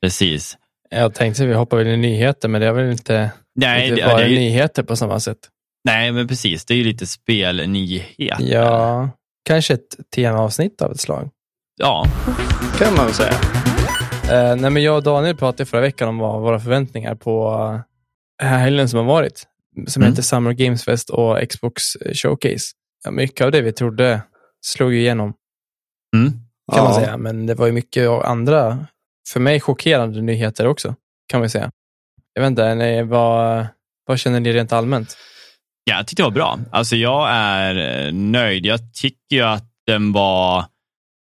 [0.01, 0.57] precis.
[0.89, 4.01] Jag tänkte att vi hoppar väl i nyheter, men det är väl inte, Nej, inte
[4.01, 5.37] det, bara det är ju, nyheter på samma sätt.
[5.85, 6.65] nej, men precis.
[6.65, 8.45] Det är ju lite spelnyheter.
[8.53, 9.09] Ja,
[9.45, 11.29] kanske ett temaavsnitt av ett slag.
[11.79, 12.05] Ja,
[12.77, 13.33] Kan man väl säga.
[14.31, 17.53] Eh, nej, men jag och Daniel pratade förra veckan om vad våra förväntningar på
[18.43, 19.43] uh, helgen som har varit,
[19.87, 20.11] som Mm.
[20.11, 22.65] heter Summer Games Fest och Xbox Showcase.
[23.03, 24.21] Ja, mycket av det vi trodde
[24.65, 25.33] slog ju igenom,
[26.15, 26.31] mm.
[26.73, 26.99] kan man Ja.
[26.99, 27.17] säga.
[27.17, 28.85] Men det var ju mycket av andra,
[29.33, 30.95] för mig chockerande nyheter också,
[31.27, 31.71] kan man säga.
[32.33, 33.67] Jag vet inte, nej, vad,
[34.05, 35.17] vad känner ni rent allmänt?
[35.83, 36.59] Ja, jag tyckte det var bra.
[36.71, 38.65] Alltså, jag är eh, nöjd.
[38.65, 40.65] Jag tycker ju att den var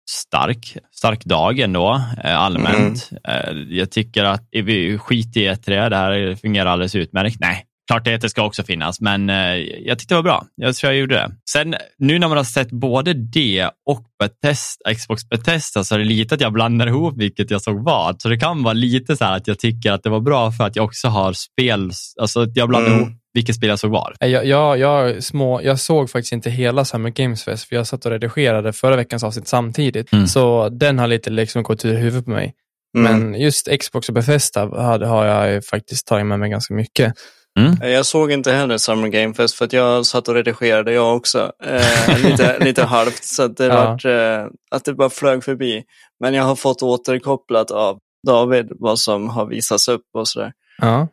[0.10, 0.78] stark.
[0.92, 3.10] Stark dag ändå, eh, allmänt.
[3.28, 7.38] Eh, Jag tycker att vi skit i E3, det här fungerar alldeles utmärkt.
[7.40, 10.46] Nej, klart E3 ska också finnas, men eh, jag tyckte det var bra.
[10.56, 11.32] Jag tror jag gjorde det.
[11.50, 16.06] Sen nu när man har sett både det och Bethesda, Xbox Bethesda så är det
[16.06, 18.22] lite att jag blandar ihop vilket jag såg vad.
[18.22, 20.64] Så det kan vara lite så här att jag tycker att det var bra för
[20.64, 23.02] att jag också har spel, alltså att jag blandar Mm.
[23.02, 24.16] ihop vilket spel jag såg var.
[24.20, 28.06] Jag, jag, jag, små, jag såg faktiskt inte hela Summer Games Fest, för jag satt
[28.06, 30.14] och redigerade förra veckans avsnitt samtidigt.
[30.14, 30.28] Mm.
[30.28, 32.54] Så den har lite liksom gått ur huvudet på mig.
[32.98, 33.20] Mm.
[33.30, 37.14] Men just Xbox och Bethesda har, har jag faktiskt tagit med mig ganska mycket.
[37.60, 41.16] Eh, Jag såg inte heller Summer Game Fest för att jag satt och redigerade jag
[41.16, 41.52] också.
[41.64, 43.76] Eh, lite, lite halvt så att det, Ja.
[43.86, 45.84] vart, eh, att det bara flög förbi.
[46.20, 50.52] Men jag har fått återkopplat av David vad som har visats upp och sådär.
[50.78, 51.08] Ja.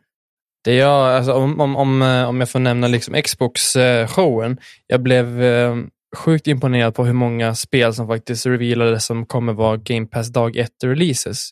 [0.63, 5.43] Det jag, alltså, om, om, om, eh, om jag får nämna liksom Xbox-showen, jag blev
[5.43, 5.75] eh,
[6.15, 10.55] sjukt imponerad på hur många spel som faktiskt revealades som kommer vara Game Pass dag
[10.57, 11.49] 1-releases.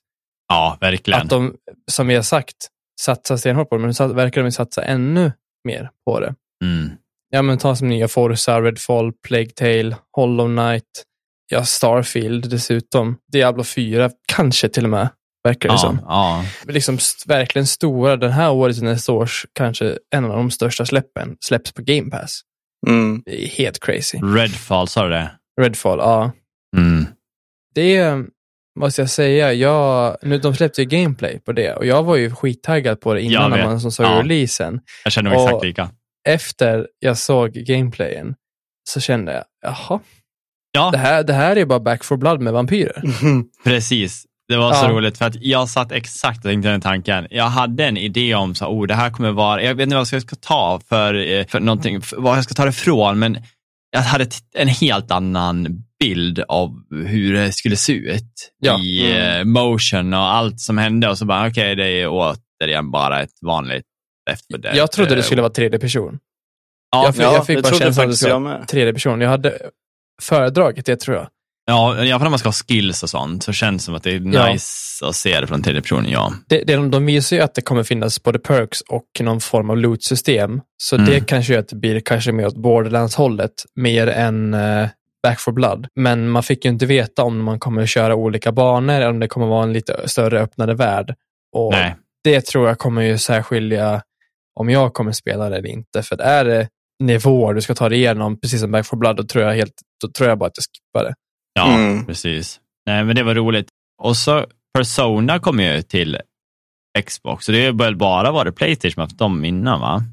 [0.47, 1.21] Ja, verkligen.
[1.21, 1.54] Att de,
[1.91, 2.56] som vi har sagt,
[3.01, 5.31] satsar stenhårt på det, men nu verkar de satsa ännu
[5.63, 6.35] mer på det.
[6.63, 6.89] Mm.
[7.29, 11.03] Ja, men ta som nya Forza, Redfall, Plague Tale, Hollow Knight,
[11.49, 15.09] ja, Starfield dessutom, Diablo 4, kanske till och med,
[15.43, 15.99] verkar det Ja, som.
[16.07, 16.45] ja.
[16.67, 21.37] Liksom verkligen stora, den här året och nästa års, kanske en av de största släppen,
[21.39, 22.41] släpps på Game Pass.
[22.87, 23.21] Mm.
[23.25, 24.17] Det är helt crazy.
[24.17, 25.31] Redfall, sa du det?
[25.61, 26.31] Redfall, ja.
[26.77, 27.05] Mm.
[27.75, 27.95] Det
[28.81, 32.31] måste jag säga, jag, nu, de släppte ju gameplay på det och jag var ju
[32.35, 34.19] skittaggad på det innan när man som såg Ja.
[34.19, 34.79] releasen.
[35.03, 35.89] Jag känner mig Och- exakt lika.
[36.27, 38.35] efter jag såg gameplayen
[38.89, 39.99] så kände jag, jaha,
[40.73, 43.03] Ja, Det här, det här är bara Back for Blood med vampyrer.
[43.63, 44.23] precis.
[44.47, 44.89] Det var så Ja.
[44.89, 47.27] roligt för att jag satt exakt och tänkte den tanken.
[47.29, 50.07] Jag hade en idé om så, oh, det här kommer vara, jag vet inte vad
[50.11, 53.37] jag ska ta för, eh, för någonting, för vad jag ska ta det ifrån, men
[53.91, 56.71] jag hade en helt annan bild av
[57.07, 58.79] hur det skulle se ut Ja.
[58.79, 59.39] i Mm.
[59.39, 63.33] eh, motion och allt som hände och så bara, okej, det är återigen bara ett
[63.41, 63.85] vanligt
[64.29, 64.75] Left 4 Dead.
[64.75, 66.19] Jag trodde det eh, skulle vara tredje person.
[66.91, 69.21] Ja, jag, fick- ja, jag fick bara känslan att det skulle vara tredje person.
[69.21, 69.57] Jag hade
[70.21, 71.27] föredragit det tror jag.
[71.65, 73.95] ja, i alla fall när man ska ha skills och sånt så känns det som
[73.95, 74.51] att det är Ja.
[74.53, 76.33] nice att se det från tredje person, ja.
[76.47, 79.77] Det, det, de visar ju att det kommer finnas både perks och någon form av
[79.77, 80.61] loot-system.
[80.83, 81.09] Så Mm.
[81.09, 84.87] det kanske gör att det blir kanske mer åt Borderlands-hållet, mer än eh,
[85.23, 85.88] Back for Blood.
[85.95, 89.19] Men man fick ju inte veta om man kommer att köra olika banor eller om
[89.19, 91.15] det kommer vara en lite större öppnade värld.
[91.55, 91.95] Och Nej.
[92.23, 94.01] det tror jag kommer ju särskilja
[94.60, 96.03] om jag kommer spela det eller inte.
[96.03, 96.67] För det är det
[97.03, 99.73] nivåer du ska ta dig igenom, precis som Back for Blood, då tror jag, helt,
[100.01, 101.13] då tror jag bara att jag skippar det.
[101.53, 102.05] Ja, Mm.
[102.05, 102.60] precis.
[102.86, 103.67] Nej, men det var roligt.
[104.01, 106.17] Och så Persona kom ju till
[107.05, 110.03] Xbox, så det har väl bara varit Playstation som haft dem innan, va?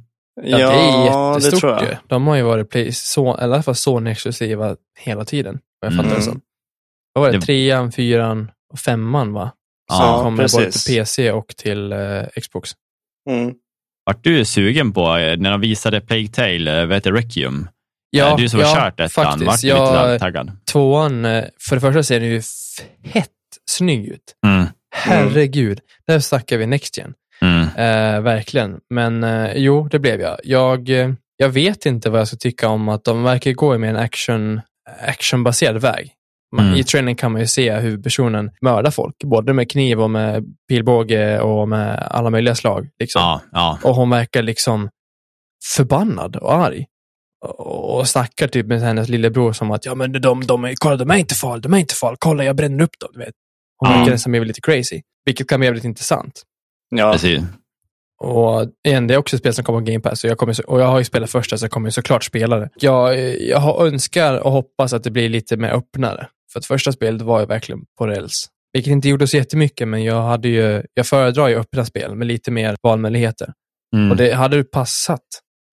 [0.43, 1.83] Ja, det är det jättestort tror jag.
[1.83, 1.97] ju.
[2.07, 5.59] De har ju varit Play, så, i alla fall Sony-exklusiva hela tiden.
[5.81, 6.23] Jag fattar det Mm.
[6.23, 6.41] som.
[7.13, 7.39] Vad var det?
[7.39, 9.53] Det- Trean, fyran och femman va?
[9.93, 10.85] Som Ja, kommer både precis.
[10.85, 12.71] till PC och till eh, Xbox.
[13.31, 13.55] Mm.
[14.07, 17.69] Vart du sugen på, eh, när de visade Plague Tale, eh, vad heter det, Requiem?
[18.11, 19.47] Ja, Eh, du som har ja, kört ettan, faktiskt.
[19.47, 20.51] vart du Jag- lite taggad?
[20.73, 21.23] Tvåan,
[21.69, 22.43] för det första ser den ju
[23.13, 23.29] fett
[23.71, 24.35] snygg ut.
[24.47, 24.67] Mm.
[24.95, 27.15] Herregud, där snackar vi Next Gen.
[27.41, 27.63] Mm.
[27.63, 28.81] Eh, verkligen.
[28.91, 30.37] Men eh, jo, det blev jag.
[30.45, 33.91] Jag, eh, jag vet inte vad jag ska tycka om att de verkar gå med
[33.91, 34.61] en action,
[35.07, 36.13] actionbaserad väg.
[36.57, 36.79] Man, Mm.
[36.79, 40.45] I trailern kan man ju se hur personen mördar folk, både med kniv och med
[40.69, 42.89] pilbåge och med alla möjliga slag.
[42.99, 43.23] Liksom.
[43.23, 43.79] Ja, ja.
[43.83, 44.89] Och hon verkar liksom
[45.77, 46.87] förbannad och arg.
[47.59, 51.11] Och snackar typ med hennes lillebror som att ja men de, de, är- kolla de
[51.11, 53.11] är inte farliga, de är inte farliga, kolla jag bränner upp dem.
[53.13, 53.35] Du vet.
[53.79, 56.43] Hon verkar nästan bli lite crazy, vilket kan bli väldigt intressant.
[56.89, 57.13] Ja.
[57.13, 57.41] precis.
[58.21, 60.71] Och igen, det är också ett spel som kommer på Game Pass och jag, kommer,
[60.71, 62.69] och jag har ju spelat första så jag kommer ju såklart spela det.
[62.81, 66.29] Jag, jag har- önskar och hoppas att det blir lite mer öppnare.
[66.53, 68.47] För att första spelet var ju verkligen på räls.
[68.73, 72.27] Vilket inte gjorde så jättemycket, men jag, hade ju, jag föredrar ju öppna spel med
[72.27, 73.53] lite mer valmöjligheter.
[73.97, 74.11] Mm.
[74.11, 75.23] Och det hade ju passat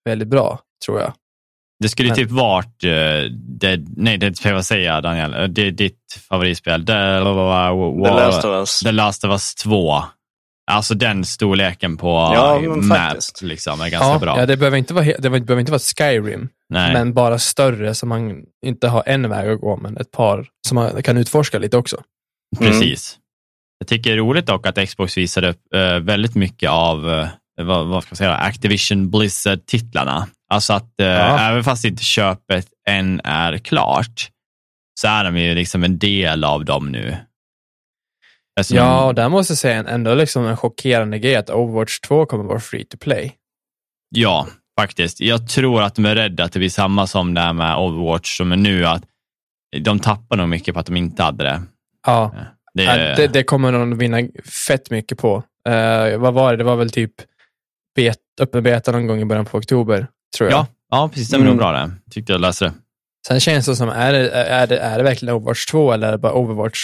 [0.04, 1.12] väldigt bra, tror jag.
[1.82, 2.90] Det skulle Men- typ varit, uh,
[3.60, 5.98] det, nej det ska jag säga Daniel, Eh, det är ditt
[6.28, 6.86] favoritspel.
[6.86, 8.80] The, The Last of Us.
[8.80, 10.02] The Last of Us 2.
[10.70, 14.38] Alltså den storleken på Ja, map liksom, är ganska Ja, bra.
[14.40, 16.92] ja, det behöver inte vara, det behöver inte vara Skyrim, nej.
[16.92, 20.74] men bara större så man inte har en väg att gå, men ett par som
[20.74, 22.02] man kan utforska lite också.
[22.60, 22.72] Mm.
[22.72, 23.18] Precis.
[23.78, 27.28] Jag tycker det är roligt dock att Xbox visade upp eh, väldigt mycket av eh,
[27.62, 30.26] vad, vad ska jag säga, Activision Blizzard-titlarna.
[30.52, 31.38] Alltså att eh, Ja.
[31.50, 34.28] även fast inte köpet än är klart
[35.00, 37.16] så är de ju liksom en del av dem nu.
[38.56, 42.26] Alltså, Ja, och där måste jag säga ändå liksom en chockerande grej att Overwatch 2
[42.26, 43.32] kommer vara free to play.
[44.10, 44.46] Ja,
[44.80, 45.20] faktiskt.
[45.20, 48.36] Jag tror att de är rädda att det blir samma som det här med Overwatch
[48.36, 49.02] som är nu, att
[49.80, 51.62] de tappar nog mycket på att de inte hade det.
[52.06, 52.34] Ja,
[52.74, 54.18] Det, Ja, det, det kommer de vinna
[54.68, 55.42] fett mycket på.
[55.68, 56.56] Eh, vad var det?
[56.56, 57.12] Det var väl typ
[57.96, 60.58] bet, öppen beta någon gång i början på oktober, tror jag.
[60.58, 61.28] ja, ja, precis.
[61.30, 61.56] Det var Mm.
[61.56, 61.90] bra det.
[62.10, 62.72] Tyckte jag läste det.
[63.28, 66.12] Sen känns det som, är det, är det, är det verkligen Overwatch 2 eller är
[66.12, 66.78] det bara Overwatch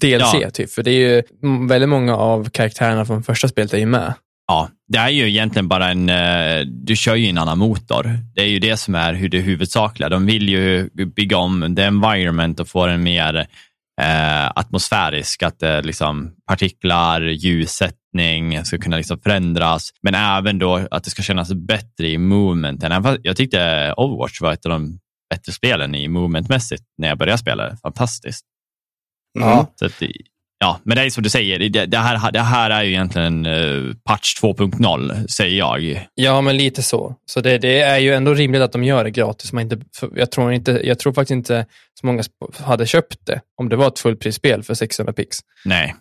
[0.00, 0.34] DLC?
[0.40, 0.50] Ja.
[0.50, 0.70] Typ?
[0.70, 1.22] För det är ju
[1.68, 4.14] väldigt många av karaktärerna från första spelet är ju med.
[4.48, 8.18] Ja, det är ju egentligen bara en, eh, du kör ju en annan motor.
[8.34, 10.08] Det är ju det som är hur det huvudsakliga.
[10.08, 13.46] De vill ju bygga om the environment och få den mer
[14.00, 21.04] eh, atmosfärisk, att eh, liksom partiklar, ljussättning ska kunna liksom förändras, men även då att
[21.04, 23.18] det ska kännas bättre i movementen.
[23.22, 24.98] Jag tyckte Overwatch var ett av de
[25.30, 27.76] bättre spelen i movementmässigt när jag började spela.
[27.76, 28.44] Fantastiskt.
[29.40, 29.66] Mm.
[29.74, 29.92] Så att,
[30.58, 33.46] ja, men det är som du säger, det, det, här, det här är ju egentligen
[33.46, 36.06] uh, patch 2.0, säger jag.
[36.14, 37.14] Ja, men lite så.
[37.26, 39.52] Så det, det är ju ändå rimligt att de gör det gratis.
[39.52, 39.78] Man inte,
[40.16, 41.66] jag, tror inte, jag tror faktiskt inte
[42.00, 42.22] så många
[42.60, 45.38] hade köpt det om det var ett fullprisspel för 600 pix.
[45.64, 45.94] Nej,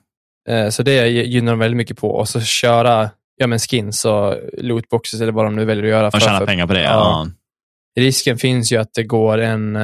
[0.49, 2.09] Eh, Så det gynnar de väldigt mycket på.
[2.11, 6.09] Och så köra ja, men skins och lootboxes eller vad de nu väljer att göra.
[6.09, 6.81] de tjänar för- pengar på det.
[6.83, 6.89] Ja.
[7.95, 8.01] Ja.
[8.01, 9.75] Risken finns ju att det går en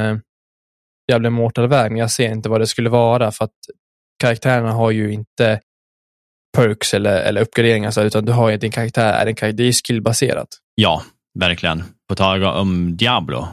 [1.11, 3.51] jävla Immortal-väg, men jag ser inte vad det skulle vara för att
[4.19, 5.59] karaktärerna har ju inte
[6.57, 9.63] perks eller, eller uppgraderingar, så, utan du har ju din karaktär, är en karaktär det
[9.63, 10.47] är ju skillbaserat.
[10.75, 11.03] ja,
[11.39, 11.83] verkligen.
[12.09, 13.47] På tal om Diablo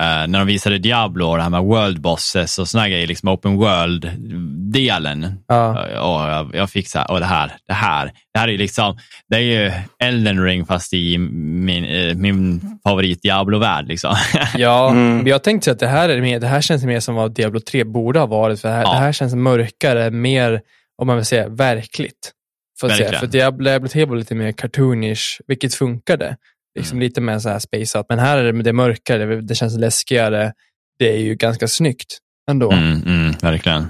[0.00, 3.28] eh, när de visade Diablo och det här med world bosses och såna grejer, liksom
[3.28, 5.34] open world-delen.
[5.48, 5.70] Ja.
[6.00, 8.58] Och jag, jag fick så här, och det här, det här, det här är ju
[8.58, 13.88] liksom, det är ju Elden ring fast i min, eh, min favorit Diablo-värld.
[13.88, 14.16] Liksom.
[14.56, 15.16] Ja, Mm.
[15.16, 17.60] men jag tänkte att det här, är mer, det här känns mer som vad Diablo
[17.60, 18.60] 3 borde ha varit.
[18.60, 18.92] För det, här, Ja.
[18.92, 20.60] det här känns mörkare, mer,
[20.98, 22.32] om man vill säga, verkligt.
[22.80, 23.12] För, att säga.
[23.18, 26.36] För Diablo, Diablo 3 var lite mer cartoonish, vilket funkade.
[26.78, 27.02] Liksom Mm.
[27.08, 28.06] lite mer så här space out.
[28.08, 30.52] Men här är det, det är mörkare, det, känns läskigare.
[30.98, 32.18] Det är ju ganska snyggt
[32.50, 32.72] ändå.
[32.72, 33.86] Mm, mm, verkligen.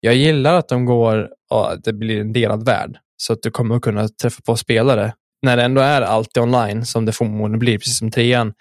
[0.00, 2.98] Jag gillar att de går, ja, det blir en delad värld.
[3.16, 5.14] Så att du kommer att kunna träffa på spelare.
[5.42, 8.52] När det ändå är alltid online, som det förmodligen blir, precis som trean,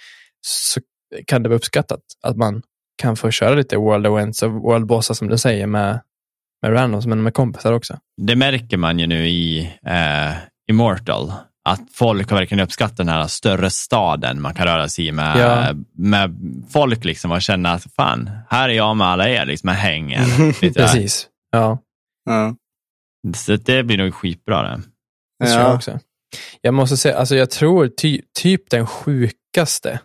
[0.48, 0.82] så
[1.28, 2.62] kan det vara uppskattat att man
[3.02, 6.00] kan få köra lite World Events och World Bossar som du säger med,
[6.62, 7.98] med randoms, men med kompisar också.
[8.22, 10.32] Det märker man ju nu i eh,
[10.70, 11.34] Immortal.
[11.70, 15.38] Att folk har verkligen uppskattat den här större staden man kan röra sig i med,
[15.38, 15.74] Ja.
[15.94, 16.36] med
[16.70, 20.26] folk liksom och känna att fan, här är jag med alla er, liksom med hängen.
[20.62, 20.88] Lite där.
[20.88, 21.28] Precis.
[21.52, 21.78] Ja,
[22.26, 22.56] Ja.
[23.36, 24.82] Så det blir nog skitbra det.
[25.40, 25.76] det tror jag Ja.
[25.76, 26.00] också.
[26.62, 30.00] Jag måste säga, alltså jag tror ty, typ den sjukaste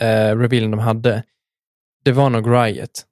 [0.00, 1.22] eh, revealen de hade,
[2.04, 3.04] det var nog Riot.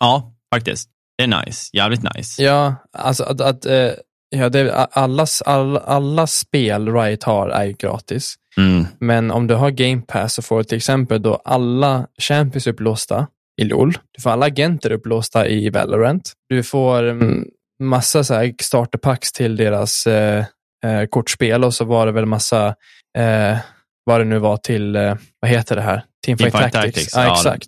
[0.00, 0.90] Ja, faktiskt.
[1.18, 1.70] Det är nice.
[1.76, 2.42] Jävligt nice.
[2.42, 3.90] Ja, alltså att, att eh,
[4.30, 8.34] ja, det, allas, alla, alla spel Riot har är gratis.
[8.56, 8.86] Mm.
[9.00, 13.26] Men om du har Game Pass så får du till exempel då alla champions upplåsta
[13.60, 13.92] i LOL.
[14.16, 16.32] Du får alla agenter upplåsta i Valorant.
[16.48, 17.48] Du får mm,
[17.82, 20.44] massa så här starterpacks till deras eh,
[20.84, 22.74] eh, kortspel och så var det väl massa,
[23.18, 23.58] eh,
[24.04, 26.02] vad det nu var till, eh, vad heter det här?
[26.26, 26.94] Teamfight Teamfight Tactics.
[26.94, 27.32] Tactics, Ja, ja.
[27.32, 27.66] exakt.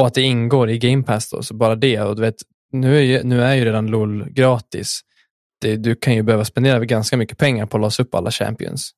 [0.00, 2.00] Och att det ingår i Game Pass då, så bara det.
[2.00, 2.36] Och du vet,
[2.72, 5.00] nu är ju, nu är ju redan LOL gratis.
[5.62, 8.90] Det, du kan ju behöva spendera ganska mycket pengar på att låsa upp alla champions.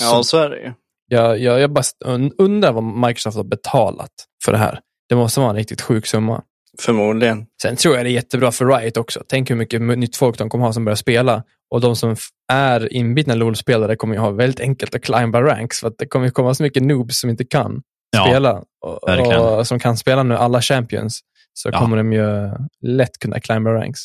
[0.00, 0.72] ja, så är det ju.
[1.08, 4.10] Jag, jag, jag bara und- undrar vad Microsoft har betalat
[4.44, 4.80] för det här.
[5.08, 6.42] Det måste vara en riktigt sjuk summa.
[6.80, 7.46] Förmodligen.
[7.62, 9.22] Sen tror jag det är jättebra för Riot också.
[9.28, 11.42] Tänk hur mycket nytt folk de kommer ha som börjar spela.
[11.70, 12.16] Och de som
[12.52, 15.80] är inbitna LOL-spelare kommer ju ha väldigt enkelt att climba ranks.
[15.80, 18.62] För att det kommer ju komma så mycket noobs som inte kan Ja, spela.
[18.84, 21.20] Och, och som kan spela nu alla champions.
[21.52, 21.78] Så Ja.
[21.78, 22.50] kommer de ju
[22.82, 24.00] lätt kunna climba ranks.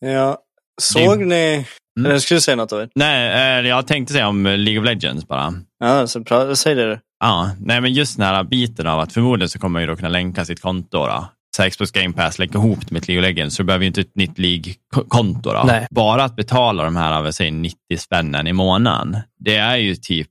[0.00, 0.38] Ja.
[0.80, 1.66] Såg ni...
[1.98, 2.10] Mm.
[2.10, 2.90] Eller skulle du säga något David?
[2.94, 5.54] Nej, eh, jag tänkte säga om League of Legends bara.
[5.78, 6.24] Ja, så.
[6.56, 6.98] Säg det du.
[7.20, 9.96] Ja, nej, men just den här biten av att förmodligen så kommer man ju då
[9.96, 11.06] kunna länka sitt konto.
[11.06, 11.28] Då.
[11.56, 13.86] Så Xbox Game Pass, länka ihop det med League of Legends, så du behöver ju
[13.86, 15.52] inte ett nytt League-konto.
[15.52, 15.62] Då.
[15.66, 15.86] Nej.
[15.90, 20.28] Bara att betala de här vad säger, 90 spännen i månaden, det är ju typ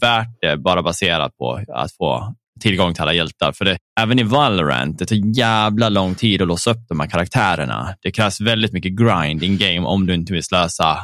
[0.00, 3.52] värt det bara baserat på att få tillgång till alla hjältar.
[3.52, 7.06] För det, även i Valorant, det tar jävla lång tid att låsa upp de här
[7.06, 7.94] karaktärerna.
[8.02, 10.98] Det krävs väldigt mycket grind in game om du inte vill slösa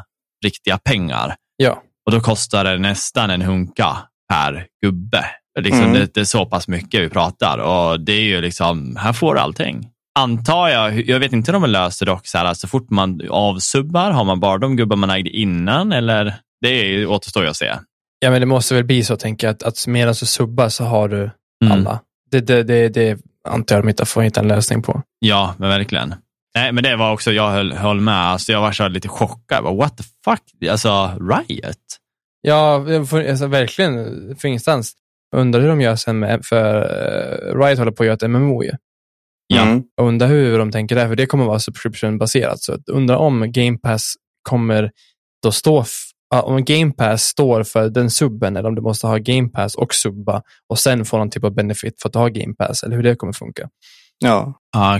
[0.44, 1.34] riktiga pengar.
[1.56, 3.96] Ja, Och då kostar det nästan en hunka
[4.32, 5.24] per gubbe.
[5.60, 5.92] Liksom Mm.
[5.92, 9.34] det, det är så pass mycket vi pratar och det är ju liksom, här får
[9.34, 9.88] du allting.
[10.18, 13.20] Antar jag, jag vet inte om de löser det också, så här, så fort man
[13.30, 16.34] avsubbar, har man bara de gubbar man ägde innan eller?
[16.60, 17.74] Det är återstår ju att se.
[18.20, 19.54] ja men det måste väl bli så tänker jag.
[19.54, 21.30] Att, att medan du subbar så har du
[21.64, 21.72] Mm.
[21.72, 22.00] alla.
[22.30, 23.18] Det, det, det, det
[23.48, 25.02] antar jag de inte får hitta en lösning på.
[25.18, 26.14] Ja, men verkligen.
[26.54, 29.64] Nej, men det var också, jag höll, höll med, alltså, jag var så lite chockad.
[29.64, 30.70] Bara, What the fuck?
[30.70, 31.76] Alltså, Riot?
[32.42, 33.96] Ja, för, alltså, verkligen.
[34.36, 34.92] För ingenstans.
[35.36, 38.64] Undrar hur de gör sen med, för uh, Riot håller på att göra ett MMO
[38.64, 38.72] ju.
[39.46, 39.62] Ja.
[39.62, 39.82] Mm.
[39.96, 42.62] Jag undrar hur de tänker där, för det kommer vara subscription-baserat.
[42.62, 44.90] Så undrar om Game Pass kommer
[45.42, 45.84] då stå,
[46.30, 49.74] ja, om Game Pass står för den subben eller om du måste ha Game Pass
[49.74, 52.96] och subba och sen få någon typ av benefit för att ha Game Pass, eller
[52.96, 53.68] hur det kommer funka.
[54.18, 54.54] Ja.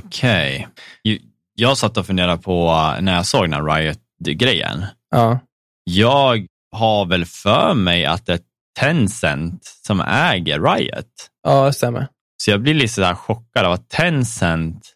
[0.05, 0.69] Okej.
[1.05, 1.19] Ju-
[1.55, 4.85] Jag satt och funderade på uh, när jag såg den här Riot-grejen.
[5.11, 5.41] Ja,
[5.85, 8.41] Jag har väl för mig att det är
[8.81, 11.07] Tencent som äger Riot.
[11.43, 12.07] ja det stämmer.
[12.43, 14.93] Så jag blir lite sådär chockad av att Tencent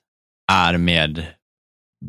[0.52, 1.26] är med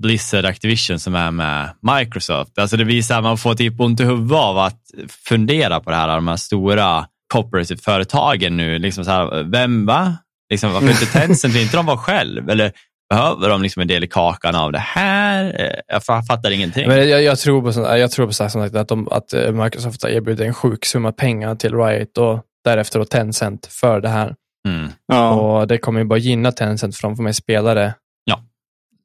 [0.02, 2.60] Blizzard Activision som är med Microsoft.
[2.60, 4.82] Alltså det så här, man får typ ont i huvudet av att
[5.28, 8.80] fundera på det här, de här stora corporate-företagen nu.
[8.80, 10.18] Liksom så här, vem va?
[10.50, 11.56] Liksom, varför inte Tencent?
[11.56, 12.50] Vill inte de vara själv?
[12.50, 12.72] Eller
[13.10, 15.46] behöver de liksom en del i kakan av det här?
[15.60, 16.88] Eh, Jag fattar ingenting.
[16.88, 19.52] Men jag, jag tror på, sånt, jag tror på så här, att, de, att eh,
[19.52, 24.10] Microsoft har erbjudit en sjuk summa pengar till Riot och därefter då Tencent för det
[24.10, 24.36] här.
[24.68, 24.88] Mm.
[25.08, 25.30] Ja.
[25.30, 27.94] Och det kommer ju bara gynna Tencent för de får med spelare.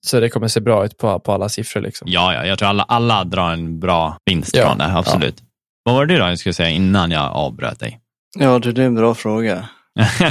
[0.02, 0.08] Ja.
[0.08, 1.80] Så det kommer se bra ut på, på alla siffror.
[1.80, 2.08] Liksom.
[2.10, 5.42] Ja, ja, jag tror alla, alla drar en bra vinst Ja, från det, absolut.
[5.82, 8.00] Vad var det då jag skulle säga innan jag avbröt dig?
[8.38, 9.68] ja, du, det är en bra fråga.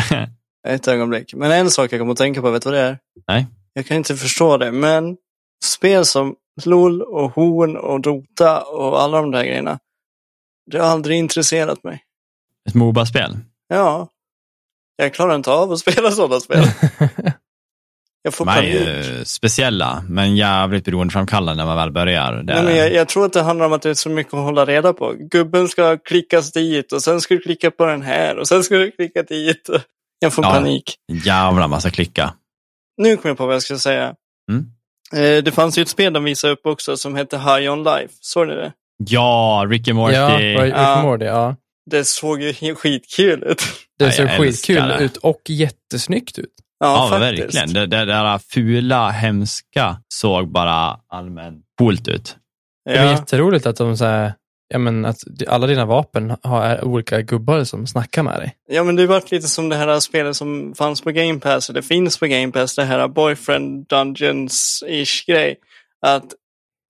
[0.67, 1.33] Ett ögonblick.
[1.33, 2.97] Men en sak jag kommer att tänka på, vet du vad det är?
[3.27, 3.47] Nej.
[3.73, 5.17] Jag kan inte förstå det, men
[5.63, 9.79] spel som LOL och Horn och Dota och alla de där grejerna.
[10.71, 12.03] Det har aldrig intresserat mig.
[12.69, 13.37] Ett Moba-spel?
[13.67, 14.07] Ja.
[14.95, 16.63] Jag klarar inte av att spela sådana spel.
[18.21, 19.27] Jag får panik.
[19.27, 22.33] speciella, men jävligt beroendeframkallande när man väl börjar.
[22.33, 24.33] Det Nej, men jag, jag tror att det handlar om att det är så mycket
[24.33, 25.13] att hålla reda på.
[25.31, 28.77] Gubben ska klickas dit och sen ska du klicka på den här och sen ska
[28.77, 29.69] du klicka dit.
[30.19, 30.51] Jag får Ja.
[30.51, 30.95] panik.
[31.25, 32.33] Jävla massa klicka.
[32.97, 34.13] Nu kommer jag på vad jag ska säga.
[34.51, 34.65] Mm.
[35.13, 38.13] Eh, det fanns ju ett spel de visade upp också som hette High On Life.
[38.21, 38.73] Såg ni det?
[39.07, 40.15] Ja, Ricky Morty.
[40.15, 41.55] Ja, Rick and Morty, ja.
[41.91, 43.61] Det såg ju skitkul ut.
[43.99, 46.53] Det jag skitkul ut och jättesnyggt ut.
[46.79, 47.73] Ja, Ja, verkligen.
[47.73, 52.37] Det, det där fula, hemska såg bara allmänt coolt ut.
[52.85, 53.11] Det är Ja.
[53.11, 54.33] jätteroligt att de så här,
[54.69, 55.17] ja, men att
[55.47, 58.55] alla dina vapen har olika gubbar som snackar med dig.
[58.69, 61.69] ja, men det har varit lite som det här spelet som fanns på Game Pass,
[61.69, 65.55] eller finns på Game Pass, det här Boyfriend Dungeons-ish grej.
[66.05, 66.25] Att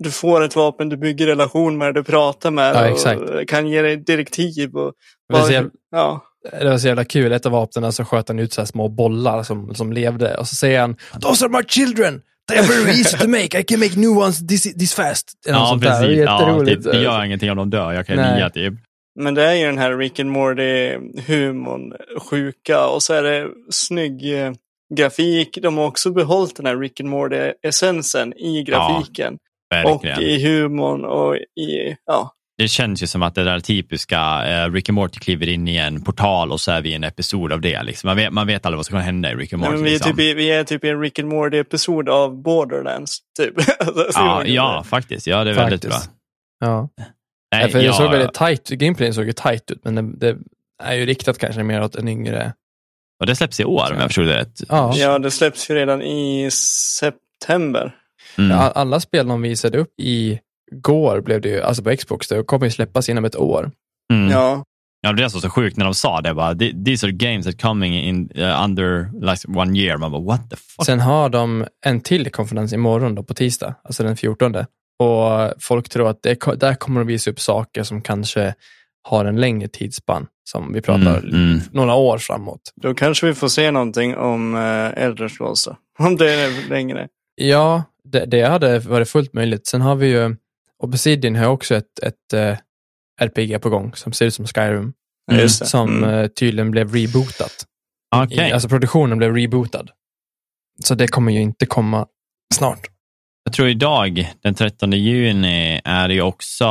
[0.04, 3.82] du får ett vapen, du bygger relation med, du pratar med Ja, och kan ge
[3.82, 4.76] dig direktiv.
[4.76, 4.94] Och,
[5.30, 6.22] Det var, så jävla, ja.
[6.60, 8.88] Det var så jävla kul, ett av vapnen så sköt han ut så här små
[8.88, 12.22] bollar som, som levde och så säger han Those are my children!
[12.52, 15.34] They are very easy to make, I can make new ones this, this fast.
[15.48, 15.90] Ja, sånt där.
[15.90, 16.18] Det är precis.
[16.26, 16.84] Ja, Jätteroligt.
[16.84, 17.94] typ, det gör ingenting om de dör.
[17.94, 18.36] Jag kan Nej.
[18.36, 18.74] nia typ.
[19.20, 21.94] Men det är ju den här Rick and Morty-humorn,
[22.30, 24.52] sjuka och så är det snygg eh,
[24.96, 25.58] grafik.
[25.62, 29.38] De har också behållit den här Rick and Morty-essensen i grafiken.
[29.86, 30.22] och Verkligen.
[30.22, 32.32] i humorn och i, ja.
[32.60, 35.76] Det känns ju som att det där typiska eh, Rick and Morty kliver in i
[35.78, 37.84] en portal och så är vi i en episod av det.
[37.84, 38.08] Liksom.
[38.08, 39.76] Man, vet, man vet aldrig vad som kommer hända i Rick and Nej, Morty.
[39.82, 40.12] men vi, är liksom.
[40.12, 43.54] typ i, vi är typ i en Rick and Morty-episod av Borderlands, typ.
[43.80, 45.28] Alltså, så ja, ja, faktiskt.
[45.28, 45.92] Ja, det är väldigt bra.
[45.92, 46.12] Faktiskt.
[46.60, 46.90] Ja.
[46.98, 47.08] Nej,
[47.52, 50.02] Nej, för det jag- såg väldigt tight, gameplayen såg ju tight ut, men det,
[50.32, 50.38] det
[50.84, 52.54] är ju riktat kanske mer åt en yngre.
[53.20, 54.62] och det släpps i år om jag förstod det rätt.
[54.70, 54.94] Ja.
[54.96, 57.96] ja, det släpps ju redan i september.
[58.38, 58.58] Mm.
[58.60, 60.40] All- Alla spel de visade upp i
[60.72, 63.72] går blev det ju, alltså på Xbox, det kommer ju släppas inom ett år.
[64.14, 64.32] Mm.
[64.32, 64.64] Ja,
[65.02, 66.34] Ja, det är så, så sjukt när de sa det.
[66.34, 69.98] Bara, "Th- These are games that coming in uh, under like, one year.
[69.98, 70.86] Man bara, what the fuck?
[70.86, 74.56] Sen har de en till konferens imorgon då på tisdag, alltså den 14.
[75.00, 78.54] Och folk tror att det, där kommer de visa upp saker som kanske
[79.10, 81.60] har en längre tidsspann, som vi pratar Mm, mm.
[81.72, 82.62] några år framåt.
[82.82, 85.76] då kanske vi får se någonting om äh, Elder Scrolls då.
[86.06, 87.08] Om det är längre.
[87.36, 89.68] Ja, det, det hade varit fullt möjligt.
[89.68, 90.36] Sen har vi ju,
[90.84, 92.58] Obsidian har också ett, ett eh,
[93.22, 94.94] RPG på gång som ser ut som Skyrim,
[95.32, 95.50] Mm.
[95.50, 96.20] Som Mm.
[96.20, 97.66] eh, tydligen blev rebootat.
[98.16, 98.50] Okej.
[98.50, 99.86] I, alltså produktionen blev rebootad.
[100.84, 102.06] Så det kommer ju inte komma
[102.54, 102.80] snart.
[103.44, 106.66] Jag tror idag, den 13 juni, är det ju också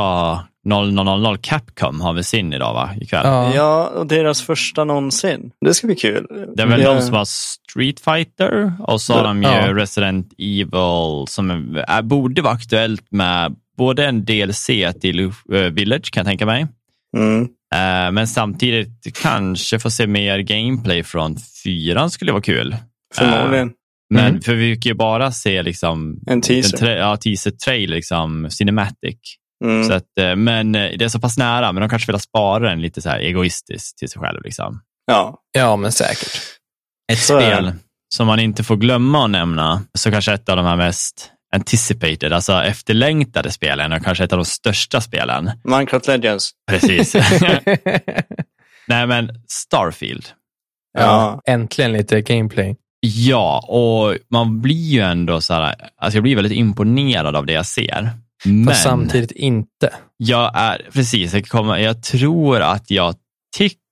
[0.65, 2.89] 0000 Capcom har vi sin idag va?
[3.01, 3.25] Ikväll.
[3.25, 3.55] Ja.
[3.55, 5.51] Ja, och deras första någonsin.
[5.65, 6.27] Det ska bli kul.
[6.55, 6.93] Det är väl Ja.
[6.93, 9.73] de som har Street Fighter och så har de ju Ja.
[9.75, 14.65] Resident Evil som är, borde vara aktuellt med både en DLC
[15.01, 15.19] till
[15.53, 16.67] eh, Village kan jag tänka mig.
[17.17, 17.41] Mm.
[17.75, 22.75] Eh, men samtidigt kanske få se mer gameplay från fyran skulle vara kul.
[23.15, 23.71] Förmodligen.
[24.13, 24.41] Men Mm.
[24.41, 26.77] för vi fick ju bara se liksom En teaser.
[26.77, 29.17] En tra- ja, teaser trail, liksom cinematic.
[29.65, 29.83] Mm.
[29.83, 32.69] Så att, eh, men eh, det är så pass nära, men de kanske vill spara
[32.69, 34.41] den lite så här egoistiskt till sig själv.
[34.43, 34.81] Liksom.
[35.05, 35.39] Ja.
[35.51, 36.41] ja, men säkert.
[37.11, 37.73] Ett Så spel
[38.15, 42.33] som man inte får glömma att nämna, så kanske ett av de här mest anticipated,
[42.33, 45.51] alltså efterlängtade spelen och kanske ett av de största spelen.
[45.63, 46.51] Minecraft Legends.
[46.71, 47.15] Precis.
[48.87, 50.25] Nej, men Starfield.
[50.93, 51.41] Ja.
[51.45, 52.75] Äntligen lite gameplay.
[52.99, 57.53] Ja, och man blir ju ändå så här, alltså jag blir väldigt imponerad av det
[57.53, 58.09] jag ser.
[58.45, 59.93] Men Fast samtidigt inte.
[60.17, 63.15] jag är, precis, jag, kommer, jag tror att jag
[63.57, 63.88] tycker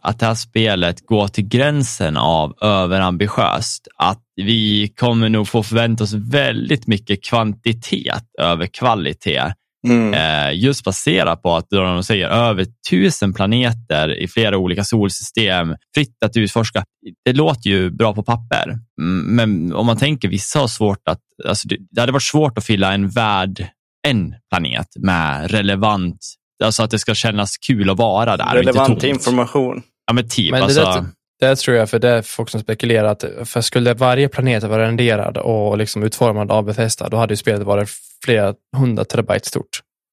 [0.00, 3.88] att det här spelet går till gränsen av överambitiöst.
[3.96, 9.52] Att vi kommer nog få förvänta oss väldigt mycket kvantitet över kvalitet.
[9.88, 10.14] Mm.
[10.14, 16.22] Eh, just baserat på att de säger över tusen planeter i flera olika solsystem, fritt
[16.24, 16.84] att utforska.
[17.24, 21.20] Det låter ju bra på papper, Mm, men om man tänker vissa har svårt att,
[21.48, 23.66] alltså det hade varit svårt att fylla en värld,
[24.08, 26.18] en planet med relevant,
[26.64, 28.54] alltså att det ska kännas kul att vara där.
[28.54, 29.82] Relevant information.
[30.06, 30.50] Ja, men typ.
[30.50, 31.04] Men det alltså, där-
[31.40, 34.86] Det tror jag, för det är folk som spekulerar att för skulle varje planet vara
[34.86, 37.88] renderad och liksom utformad av Bethesda, då hade ju spelet varit
[38.24, 39.68] flera hundra terabyte stort.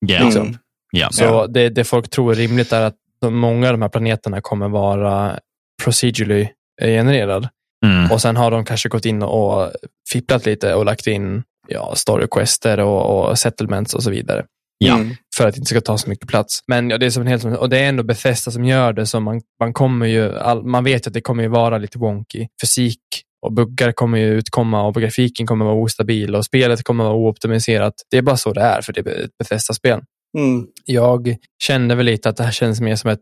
[0.05, 0.57] ja, Mm.
[0.91, 1.09] ja.
[1.11, 2.95] Så det, det folk tror är rimligt är att
[3.29, 5.39] många av de här planeterna kommer vara
[5.83, 6.47] procedurally
[6.81, 7.47] genererad.
[7.85, 8.11] Mm.
[8.11, 9.71] Och sen har de kanske gått in och
[10.11, 14.45] fipplat lite och lagt in ja, storyquester och, och settlements och så vidare.
[14.77, 14.93] Ja.
[14.95, 15.15] Mm.
[15.37, 16.59] För att det inte ska ta så mycket plats.
[16.67, 19.05] Men ja, det är som en helt, och det är ändå Bethesda som gör det,
[19.05, 21.97] så man, man kommer ju, all, man vet ju att det kommer ju vara lite
[21.99, 22.47] wonky.
[22.61, 22.99] Fysik
[23.45, 27.93] och buggar kommer ju utkomma och grafiken kommer vara ostabil och spelet kommer vara ooptimiserat.
[28.11, 30.01] Det är bara så det är för det är ett Bethesda-spel.
[30.37, 30.67] Mm.
[30.85, 33.19] Jag kände väl lite att det här känns mer som ett,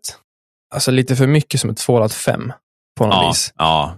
[0.75, 2.53] alltså lite för mycket som ett Fallout 5
[2.99, 3.53] på något Ja, vis.
[3.57, 3.97] ja,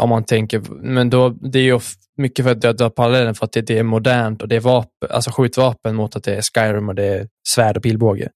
[0.00, 1.80] Om man tänker, men då, det är ju
[2.16, 4.60] mycket för att dra- dra parallellen för att det, det är modernt och det är
[4.60, 8.28] vapen, alltså skjutvapen mot att det är Skyrim och det är svärd och pilbåge.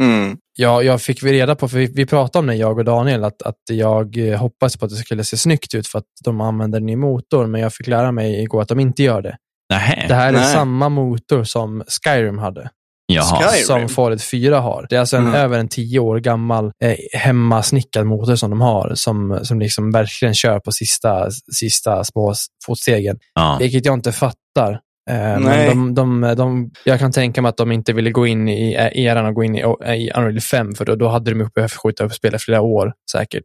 [0.00, 0.36] Mm.
[0.56, 3.24] Jag, jag fick vi reda på, för vi, vi pratade om det, jag och Daniel,
[3.24, 6.40] att, att jag eh, hoppades på att det skulle se snyggt ut för att de
[6.40, 9.36] använder en ny motor, men jag fick lära mig igår att de inte gör det.
[9.70, 10.08] Nähä.
[10.08, 10.52] Det här är Nej.
[10.52, 12.70] samma motor som Skyrim hade,
[13.06, 13.42] Jaha.
[13.42, 13.64] Skyrim?
[13.64, 14.86] som Fallout 4 har.
[14.90, 15.34] Det är alltså en Mm.
[15.34, 20.34] över en tio år gammal eh, hemmasnickad motor som de har, som, som liksom verkligen
[20.34, 22.34] kör på sista, sista små
[22.66, 23.18] fotstegen.
[23.34, 23.56] Ja.
[23.60, 24.80] Vilket jag inte fattar.
[25.10, 25.74] Eh, Nej.
[25.74, 28.74] men de, de, de, jag kan tänka mig att de inte ville gå in i
[28.74, 31.72] eh, eran och gå in i, i Unreal 5, för då, då hade de behövt
[31.72, 33.44] skjuta upp spelet flera år säkert.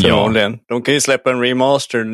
[0.00, 0.08] Ja.
[0.16, 0.58] Förmodligen.
[0.68, 2.04] De kan ju släppa en remaster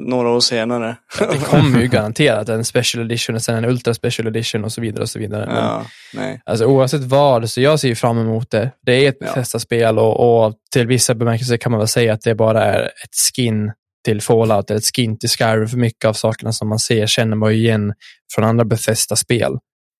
[0.00, 0.96] några år senare.
[1.18, 4.80] Det kommer ju garanterat en special edition och sen en ultra special edition och så
[4.80, 5.02] vidare.
[5.02, 5.46] och så vidare.
[5.46, 5.84] Men, ja,
[6.14, 6.42] nej.
[6.44, 8.70] alltså, oavsett vad, så jag ser ju fram emot det.
[8.86, 9.26] Det är ett Ja.
[9.26, 13.34] Bethesda-spel och, och till vissa bemärkelser kan man väl säga att det bara är ett
[13.36, 13.72] skin
[14.04, 15.68] till Fallout eller ett skin till Skyrim.
[15.68, 17.92] För mycket av sakerna som man ser känner man ju igen
[18.34, 19.48] från andra Bethesda-spel.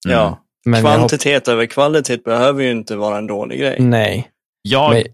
[0.07, 0.16] Mm.
[0.18, 0.38] Ja.
[0.64, 3.76] Men Kvantitet över kvalitet behöver ju inte vara en dålig grej.
[3.78, 4.28] Nej.
[4.62, 5.05] Jag Men-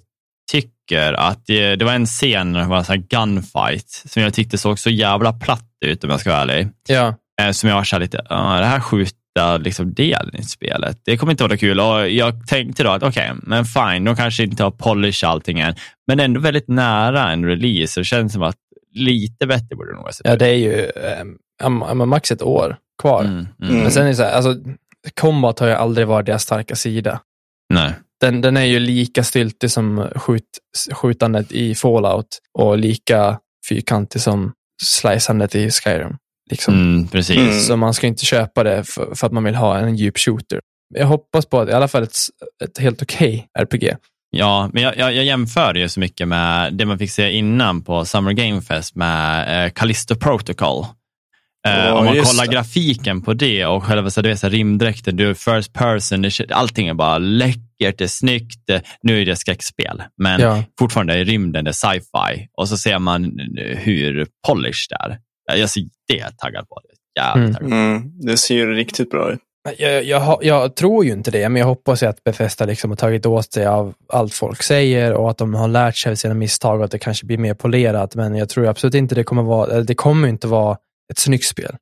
[0.50, 4.34] tycker att det, det var en scen, det var en sån här gunfight, som jag
[4.34, 6.68] tyckte såg så jävla platt ut om jag ska vara ärlig.
[6.88, 10.42] Ja, Eh, Som jag var så här lite, "Ah, det här skjuta liksom delen i
[10.42, 11.00] spelet.
[11.04, 11.80] Det kommer inte vara kul.
[11.80, 15.74] Och jag tänkte då att okej, men fine, de kanske inte har polish allting än,
[16.06, 17.92] men ändå väldigt nära en release.
[17.92, 18.56] Så det känns som att
[18.94, 20.90] lite bättre borde det nog ha sett ja det är ju
[21.94, 23.20] men max ett år kvar.
[23.24, 23.48] Mm, mm.
[23.70, 23.82] Mm.
[23.82, 24.54] Men sen är det så här, alltså,
[25.20, 27.20] combat har ju aldrig varit deras starka sida.
[27.74, 27.92] Nej.
[28.26, 30.42] Den, den är ju lika styltig som skjut,
[30.92, 32.26] skjutandet i Fallout
[32.58, 34.52] och lika fyrkantig som
[34.82, 36.16] slicandet i Skyrim.
[36.50, 36.74] Liksom.
[36.74, 37.36] Mm, precis.
[37.36, 37.60] Mm.
[37.60, 40.60] Så man ska inte köpa det för, för att man vill ha en djup shooter.
[40.94, 42.16] Jag hoppas på att i alla fall ett,
[42.64, 43.96] ett helt okej RPG.
[44.30, 47.82] Ja, men jag, jag, jag jämför ju så mycket med det man fick se innan
[47.82, 50.84] på Summer Game Fest med eh, Callisto Protocol.
[51.66, 52.52] Eh, om man kollar det.
[52.52, 56.50] grafiken på det och själva så, du vet, så rymddräkten, du är first person, det,
[56.52, 58.60] allting är bara läckert, det är snyggt.
[58.66, 60.62] Det- Nu är det skräckspel, men Ja.
[60.78, 62.48] fortfarande i rymden, det är sci-fi.
[62.58, 63.24] Och så ser man
[63.76, 64.96] hur polished det
[65.52, 65.56] är.
[65.56, 66.80] Jag ser det är taggad på.
[66.84, 67.20] Det.
[67.20, 67.54] Jävligt Mm.
[67.54, 67.72] taggad.
[67.72, 69.38] Mm, det ser ju riktigt bra ut.
[69.78, 73.26] Jag, jag, jag tror ju inte det, men jag hoppas att Bethesda liksom har tagit
[73.26, 76.78] åt sig av allt folk säger och att de har lärt sig av sina misstag
[76.78, 78.14] och att det kanske blir mer polerat.
[78.14, 80.76] Men jag tror absolut inte det kommer vara, det kommer inte vara
[81.12, 81.76] ett snyggt spel.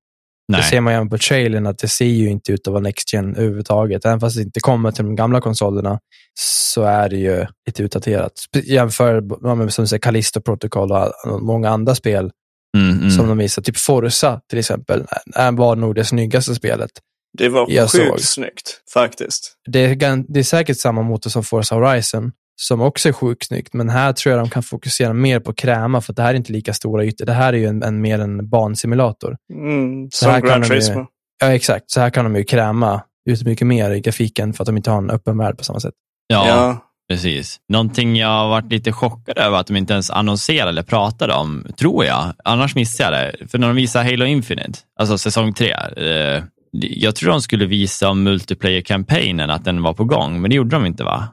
[0.48, 0.60] Nej.
[0.60, 3.12] Det ser man ju på trailern att det ser ju inte ut att vara Next
[3.12, 4.04] Gen överhuvudtaget.
[4.04, 5.98] Även fast det inte kommer till de gamla konsolerna
[6.40, 8.32] så är det ju lite utdaterat.
[8.64, 12.30] Jämför ja, men som säger Callisto Protocol och många andra spel
[12.76, 13.10] Mm, mm.
[13.10, 13.62] som de visar.
[13.62, 15.04] Typ Forza till exempel
[15.34, 16.90] är- var nog det snyggaste spelet.
[17.38, 18.20] Det var Jag sjukt såg.
[18.20, 19.52] snyggt, faktiskt.
[19.66, 23.74] Det är, det är säkert samma motor som Forza Horizon som också är sjukt snyggt,
[23.74, 26.34] men här tror jag de kan fokusera mer på kräma för att det här är
[26.34, 27.26] inte lika stora ytor.
[27.26, 29.36] Det här är ju en, en mer en bansimulator.
[29.52, 31.06] Mm, Så här som kan Gran de ju- Turismo.
[31.40, 31.90] Ja, exakt.
[31.90, 34.90] Så här kan de ju kräma ut mycket mer i grafiken för att de inte
[34.90, 35.94] har en öppen värld på samma sätt.
[36.28, 36.48] ja.
[36.48, 36.80] Ja.
[37.08, 37.56] Precis.
[37.72, 41.66] Någonting jag har varit lite chockad över att de inte ens annonserade eller pratade om,
[41.78, 42.32] tror jag.
[42.44, 43.46] Annars missade jag det.
[43.48, 46.42] För när de visade Halo Infinite, alltså säsong tre, eh,
[46.72, 50.76] jag tror de skulle visa om multiplayer-kampanjen, att den var på gång, men det gjorde
[50.76, 51.28] de inte va?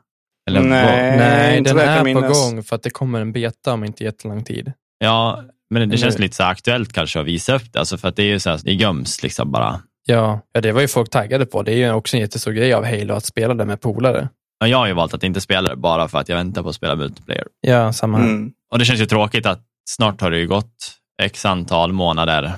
[0.58, 1.10] Eller Nej.
[1.10, 1.18] vad?
[1.18, 2.39] Nej, inte den är på minnas.
[2.39, 4.74] gång för att det kommer en beta om inte jättelång tid.
[4.99, 8.16] Ja, men det känns lite så aktuellt kanske att visa upp det, alltså för att
[8.16, 9.82] det är ju så här, det göms liksom bara.
[10.06, 11.64] Ja, ja, det var ju folk taggade på.
[11.64, 14.30] Det är ju också en jättestor grej av Halo att spela det med polare.
[14.62, 16.70] Och jag har ju valt att inte spela det bara för att jag väntar på
[16.70, 17.47] att spela multiplayer.
[17.62, 18.20] Ja, samma.
[18.20, 18.52] Mm.
[18.72, 20.91] Och det känns ju tråkigt att snart har det ju gått
[21.24, 22.52] x antal månader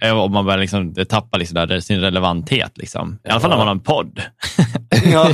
[0.00, 2.78] Eh, och man börjar liksom, det tappar liksom där sin relevanthet.
[2.78, 3.18] Liksom.
[3.24, 4.22] I alla fall när man har en podd.
[5.12, 5.30] Ja,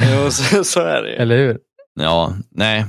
[0.00, 1.16] jo, så, så är det.
[1.16, 1.58] Eller hur?
[2.00, 2.84] Ja, nej.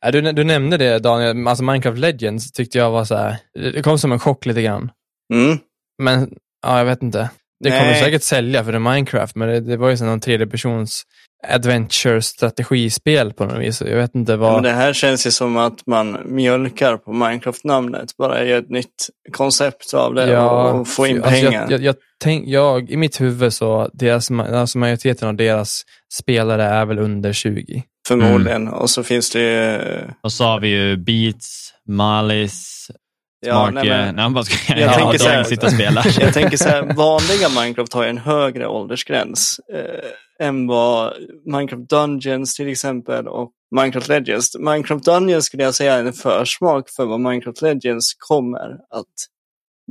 [0.00, 3.82] Ja, Du, du nämnde det Daniel, alltså Minecraft Legends tyckte jag var så här, det
[3.82, 4.90] kom som en chock lite grann.
[5.34, 5.58] Mm.
[6.02, 6.34] Men,
[6.66, 7.30] ja, jag vet inte.
[7.60, 8.02] Det kommer Nej.
[8.02, 11.02] säkert sälja för det är Minecraft, men det, det var ju sån någon tredje persons
[11.48, 13.80] adventure-strategispel på något vis.
[13.80, 14.52] Jag vet inte Ja, vad...
[14.52, 18.16] men det här känns ju som att man mjölkar på Minecraft-namnet.
[18.16, 21.62] Bara gör ett nytt koncept av det och få in alltså pengar.
[21.62, 25.82] Jag, jag, jag, tänk, jag, I mitt huvud så, deras, alltså majoriteten av deras
[26.14, 27.82] spelare är väl under 20.
[28.08, 28.68] Förmodligen.
[28.68, 29.78] Och så finns det ju...
[30.22, 32.92] Och så har vi ju Beats, Malice,
[33.40, 36.06] Ja, nej, men- nej, vad ska Jag ja, tänker så här- sitter och spelar.
[36.20, 41.12] Jag tänker så här, vanliga Minecraft har ju en högre åldersgräns eh, än vad
[41.46, 44.56] Minecraft Dungeons till exempel och Minecraft Legends.
[44.58, 49.06] Minecraft Dungeons skulle jag säga är en försmak för vad Minecraft Legends kommer att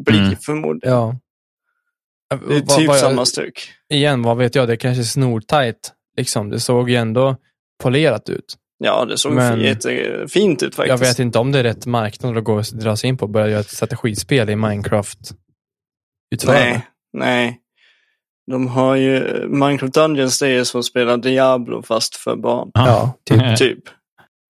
[0.05, 0.35] bli Mm.
[0.45, 0.95] förmodligen.
[0.95, 1.15] Ja.
[2.47, 3.71] Det är typ vad samma stuk.
[3.89, 5.93] Igen, vad vet jag, det är kanske snortajt.
[6.17, 6.49] Liksom.
[6.49, 7.35] Det såg ju ändå
[7.83, 8.55] polerat ut.
[8.83, 10.89] Ja, det såg Men- jättefint ut faktiskt.
[10.89, 13.25] Jag vet inte om det är rätt marknad att gå och dra sig in på
[13.25, 15.19] och börja göra ett strategispel i Minecraft.
[16.45, 17.59] Nej, nej.
[18.51, 22.71] De har ju, Minecraft Dungeons det är som att spela Diablo fast för barn.
[22.73, 23.57] Ja, typ.
[23.57, 23.83] Typ.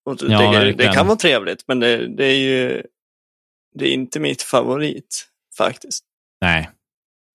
[0.06, 2.84] Och det, Ja, det, det kan vara trevligt, men det, det är ju
[3.76, 5.28] det är inte mitt favorit
[5.58, 6.04] faktiskt.
[6.42, 6.70] Nej.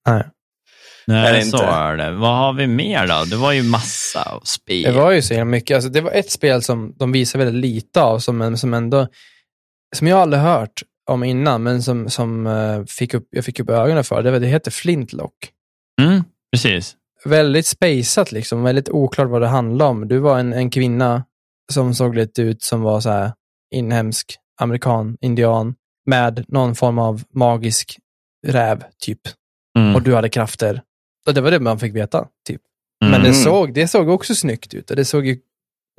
[0.09, 0.25] Nej.
[1.07, 1.67] Är Nej, det så inte?
[1.69, 2.11] är det.
[2.13, 3.25] Vad har vi mer då?
[3.25, 4.83] Det var ju massa av spel.
[4.83, 5.75] Det var ju så himla mycket.
[5.75, 9.07] Alltså, det var ett spel som de visade väldigt lite av, som, som ändå,
[9.97, 13.71] som jag aldrig hört om innan, men som, som eh, fick upp, jag fick upp
[13.71, 14.23] ögonen för.
[14.23, 15.33] Det, var- det heter Flintlock.
[16.03, 16.97] Mm, precis.
[17.25, 18.63] Väldigt spejsat, liksom.
[18.63, 20.09] väldigt oklart vad det handlade om.
[20.09, 21.25] Du var en, en kvinna
[21.73, 23.33] som såg lite ut som var så här
[23.75, 25.75] inhemsk, amerikan, indian,
[26.07, 27.99] med någon form av magisk
[28.47, 29.21] räv, typ.
[29.79, 29.95] Mm.
[29.95, 30.83] Och du hade krafter.
[31.27, 32.61] Och det var det man fick veta, typ.
[33.01, 33.23] Men Mm.
[33.23, 35.37] det, såg, det såg också snyggt ut och det såg ju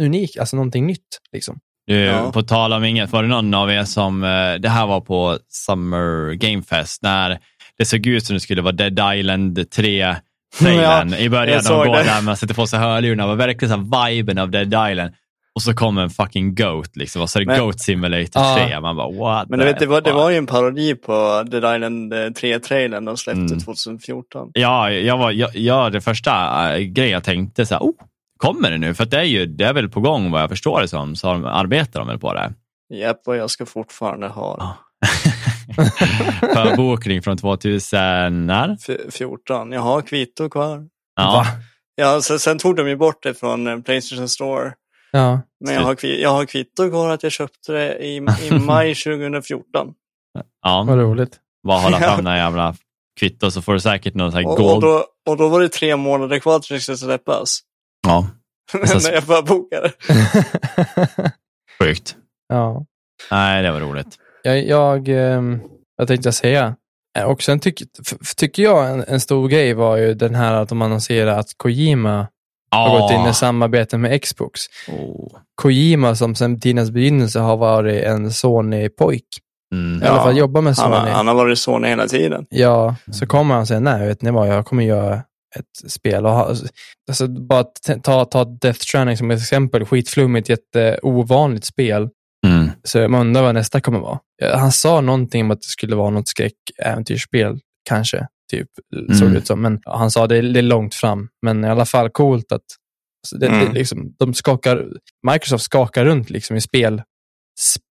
[0.01, 1.19] unikt, alltså någonting nytt.
[1.31, 1.59] Liksom.
[1.87, 2.31] Du, Ja.
[2.31, 5.37] På tal om inget, var det någon av er som, eh, det här var på
[5.49, 7.39] Summer Game Fest, när
[7.77, 10.15] det såg ut som det skulle vara Dead Island 3
[10.59, 11.63] trailern i början.
[11.63, 12.03] De går det.
[12.03, 15.13] där med sätter på sig hörlurarna, det var verkligen så viben av Dead Island.
[15.55, 17.21] Och så kom en fucking Goat, liksom.
[17.21, 18.55] och så är det Men- Goat Simulator Ja.
[18.67, 18.79] 3.
[18.81, 21.75] Man bara, what Men du vet, det var, det var ju en parodi på Dead
[21.75, 23.59] Island 3-trailern de släppte Mm.
[23.59, 24.49] 2014.
[24.53, 26.31] Ja, jag var, jag, jag, det första
[26.77, 27.93] äh, grejen jag tänkte så här, oh,
[28.37, 28.93] kommer det nu?
[28.93, 31.27] För det är ju, det är väl på gång vad jag förstår det som, så
[31.33, 32.53] de- arbetar de väl på det.
[32.93, 34.77] Japp, och jag ska fortfarande ha Ja.
[36.53, 38.77] Förbokning från 2000, när?
[38.89, 39.71] f- 14.
[39.71, 40.83] Jag har kvitto kvar.
[41.15, 41.23] Ja.
[41.31, 41.45] Va?
[41.95, 44.71] Ja, sen, sen tog de ju bort det från eh, Playstation Store.
[45.17, 45.41] Ja.
[45.65, 49.93] Men jag har, jag har kvitto kvar att jag köpte det i, i maj 2014.
[50.61, 50.83] ja.
[50.87, 51.39] Vad roligt.
[51.67, 52.75] Bara hålla fram den här jävla
[53.19, 54.81] kvitto så får du säkert någon sån här Och, och, gold.
[54.83, 57.59] då, och då var det tre månader kvar till det skulle släppas.
[58.07, 58.27] Ja,
[58.73, 59.91] När jag bara bokade.
[61.79, 62.15] sjukt.
[62.47, 62.85] ja.
[63.31, 64.17] Nej, det var roligt.
[64.43, 65.59] Jag, jag, ehm,
[65.97, 66.75] vad tänkte jag säga?
[67.17, 67.81] Eh, Och sen tyck,
[68.37, 72.27] tycker jag en, en stor grej var ju den här att de annonserade att Kojima
[72.75, 74.61] har gått in i samarbete med Xbox.
[74.87, 75.27] Oh.
[75.61, 79.23] Kojima som sedan tidens begynnelse har varit en Sony-pojk.
[79.73, 80.03] Mm.
[80.03, 80.95] I alla fall jobbar med Han, Sony.
[80.95, 82.45] har- han har varit Sony hela tiden.
[82.49, 85.15] Ja, så kommer han säga nej, vet ni vad, jag kommer göra
[85.55, 86.25] ett spel.
[86.25, 86.55] Och ha,
[87.09, 87.63] alltså, bara
[88.03, 92.09] ta, ta Death Stranding som ett exempel, skitflummigt, jätteovanligt spel.
[92.47, 92.69] Mm.
[92.83, 94.19] Så man undrar vad nästa kommer vara.
[94.55, 97.59] Han sa någonting om att det skulle vara något skräckäventyrsspel,
[97.89, 98.67] kanske, typ,
[99.09, 99.33] såg Mm.
[99.33, 99.61] det ut som.
[99.61, 102.61] Men han sa det är, det är långt fram, men i alla fall coolt att
[103.39, 103.65] det, Mm.
[103.65, 104.85] det, liksom, de skakar,
[105.31, 107.01] Microsoft skakar runt liksom i spel,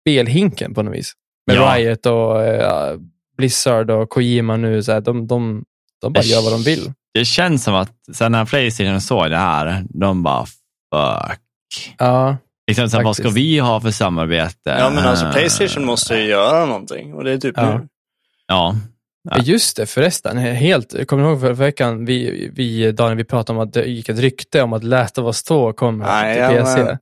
[0.01, 1.13] spelhinken på något vis.
[1.47, 1.75] Med Ja.
[1.75, 2.97] Riot och eh,
[3.37, 5.63] Blizzard och Kojima nu, så här, de, de,
[6.01, 6.91] de bara gör vad de vill.
[7.13, 11.95] Det känns som att sen när Playstation såg det här, de bara fuck.
[11.97, 12.37] Ja,
[12.69, 14.55] Liksom, så här, vad ska vi ha för samarbete?
[14.79, 17.13] Ja, men alltså Eh, Playstation måste ju göra någonting.
[17.13, 17.77] Och det är typ Ja.
[17.77, 17.87] nu.
[18.47, 18.75] Ja,
[19.31, 19.37] Ja.
[19.43, 20.37] Just det, förresten.
[20.37, 24.09] Helt, jag kommer ihåg förra veckan, vi, vi, Daniel, vi pratade om att det gick
[24.09, 26.97] ett rykte om att Last of Us 2 kommer till ja, PC.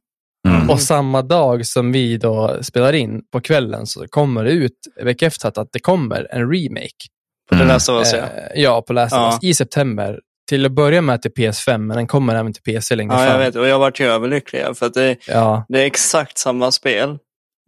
[0.48, 0.70] Mm.
[0.70, 5.58] Och samma dag som vi då spelar in på kvällen så kommer det ut bekräftat
[5.58, 6.90] att det kommer en remake.
[7.50, 7.68] På Mm.
[7.68, 8.20] Last of Us, ja.
[8.20, 9.28] Eh, ja, på Last of Ja.
[9.34, 10.20] Us i september.
[10.50, 13.32] Till att börja med till PS5, men den kommer även till PC längre Ja, fram.
[13.32, 13.56] jag vet.
[13.56, 14.62] Och jag vart ju överlycklig.
[14.78, 17.18] För att det, Ja, det är exakt samma spel.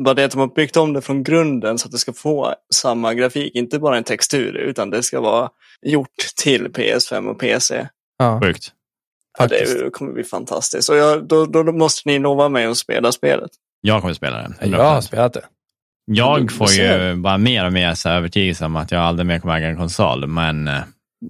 [0.03, 2.53] Bara det att de har byggt om det från grunden så att det ska få
[2.73, 3.55] samma grafik.
[3.55, 5.49] Inte bara en textur, utan det ska vara
[5.85, 7.87] gjort till PS5 och PC.
[8.17, 8.71] ja, sjukt.
[9.39, 10.89] Ja, det kommer bli fantastiskt.
[10.89, 13.49] Och jag, då, då, måste ni lova mig att spela spelet.
[13.81, 14.67] Jag kommer spela det.
[14.67, 15.45] Jag har spelat det.
[16.11, 19.57] Jag får ju bara mer och mer så övertygelse om att jag aldrig mer kommer
[19.57, 20.79] äga en konsol, men eh,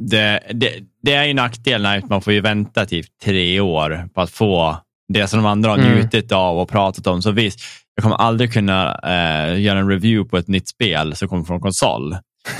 [0.09, 4.21] det, det, det är ju nackdelen att man får ju vänta typ tre år på
[4.21, 4.77] att få
[5.13, 5.95] det som de andra har Mm.
[5.95, 7.21] njutit av och pratat om.
[7.21, 7.59] Så visst,
[7.97, 11.59] jag kommer aldrig kunna eh, göra en review på ett nytt spel som kommer från
[11.59, 12.15] konsol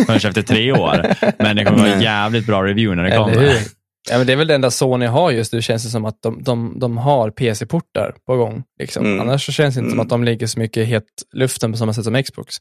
[0.05, 1.05] förrän efter tre år.
[1.43, 3.39] Men det kommer vara en jävligt bra review när det Eller kommer.
[3.47, 3.57] hur?
[4.09, 6.15] Ja, men det är väl det enda Sony har just nu, känns det som att
[6.23, 8.63] de, de, de har PC-portar på gång.
[8.79, 9.05] Liksom.
[9.05, 9.19] Mm.
[9.19, 10.03] Annars så känns det inte som Mm.
[10.05, 11.03] att de ligger så mycket i het
[11.35, 12.55] luften på samma sätt som Xbox.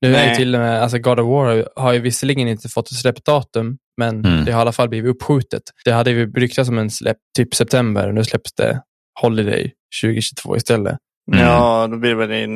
[0.00, 0.36] Nu är ju Nej.
[0.36, 4.24] till och med, alltså God of War har ju- visserligen inte fått ett släppdatum, men
[4.24, 4.44] Mm.
[4.44, 5.62] det har i alla fall blivit uppskjutet.
[5.84, 8.80] Det hade ju ryktats som en släpp typ september och nu släpps det
[9.20, 9.70] Holiday
[10.02, 10.96] 2022 istället.
[11.32, 11.44] Mm.
[11.46, 12.46] Ja, då blir det väl i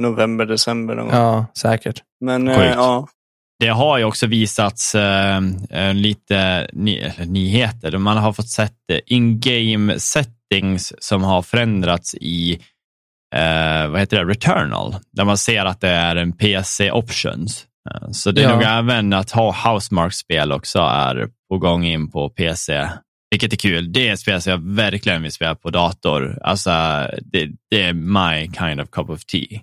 [0.00, 1.14] november, december någon gång.
[1.16, 2.02] Ja, säkert.
[2.24, 3.08] Men eh, ja,
[3.60, 5.40] Det har ju också visats eh,
[5.70, 7.98] eh, lite ny, nyheter.
[7.98, 12.52] Man har fått sett eh, in-game settings som har förändrats i
[13.34, 14.30] eh, vad heter det?
[14.32, 14.96] Returnal.
[15.12, 17.66] Där man ser att det är en PC options.
[17.90, 18.54] Eh, så det är Ja.
[18.54, 22.88] nog även att ha Housemark-spel också är på gång in på PC.
[23.30, 23.92] Vilket är kul.
[23.92, 26.38] Det är ett spel som jag verkligen vill spela på dator.
[26.42, 26.70] Alltså,
[27.22, 29.60] det, det är my kind of cup of tea.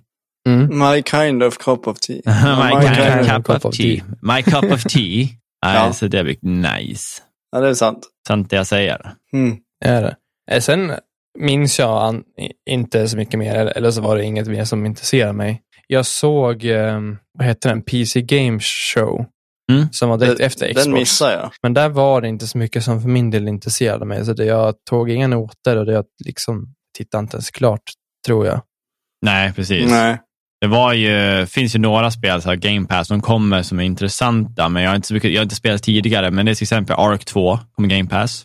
[0.47, 0.79] Mm.
[0.79, 2.21] My kind of cup of tea.
[2.25, 4.03] my, my kind, kind of cup of tea.
[4.21, 5.27] My cup of tea.
[5.61, 5.73] Ja.
[5.73, 5.93] ja.
[5.93, 7.21] Så det blir nice.
[7.51, 8.07] Ja, det är sant.
[8.27, 9.13] Sant det jag säger.
[9.33, 9.57] Mm.
[9.85, 10.15] Är det.
[10.51, 10.91] Eh, Sen
[11.39, 12.23] minns jag
[12.69, 15.61] inte så mycket mer, eller, så var det inget mer som intresserade mig.
[15.87, 16.99] Jag såg, eh,
[17.37, 19.25] vad heter den, PC Game Show,
[19.71, 19.87] Mm.
[19.91, 20.85] som var direkt efter Xbox.
[20.85, 21.51] Den missar jag.
[21.61, 24.45] Men där var det inte så mycket som för min del intresserade mig, så det,
[24.45, 27.81] jag tog inga noter och det jag liksom tittade inte ens klart,
[28.25, 28.61] tror jag.
[29.21, 29.91] Nej, precis.
[29.91, 30.17] Nej.
[30.61, 33.83] Det var ju, finns ju några spel, så här Game Pass, som kommer som är
[33.83, 36.31] intressanta, men jag har inte, så mycket, jag har inte spelat tidigare.
[36.31, 38.43] Men det är till exempel Ark 2, kommer Game Pass.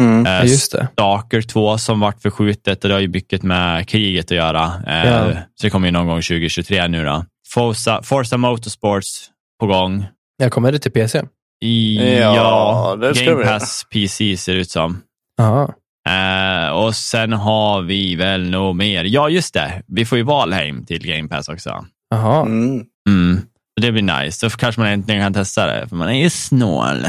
[0.00, 0.26] Mm.
[0.26, 0.88] Eh, Ja, just det.
[0.92, 4.64] Stalker 2 som vart förskjutet och det har ju mycket med kriget att göra.
[4.86, 5.32] Eh, Ja.
[5.32, 7.24] Så det kommer ju någon gång 2023 nu då.
[7.48, 9.30] Forza, Forza Motorsports
[9.60, 10.06] på gång.
[10.36, 11.22] Jag kommer det till PC.
[11.64, 13.44] I, Ja, ja, det ska Game vi.
[13.44, 15.02] Pass PC ser det ut som.
[15.38, 15.74] Jaha.
[16.08, 19.04] Eh, och sen har vi väl nog mer.
[19.04, 19.82] Ja, just det.
[19.86, 21.84] Vi får ju Valheim till Game Pass också.
[22.10, 22.40] Jaha.
[22.46, 22.84] Mm.
[23.08, 23.40] Mm.
[23.80, 24.50] Det blir nice.
[24.50, 27.06] Så kanske man äntligen kan testa det, för man är ju snål.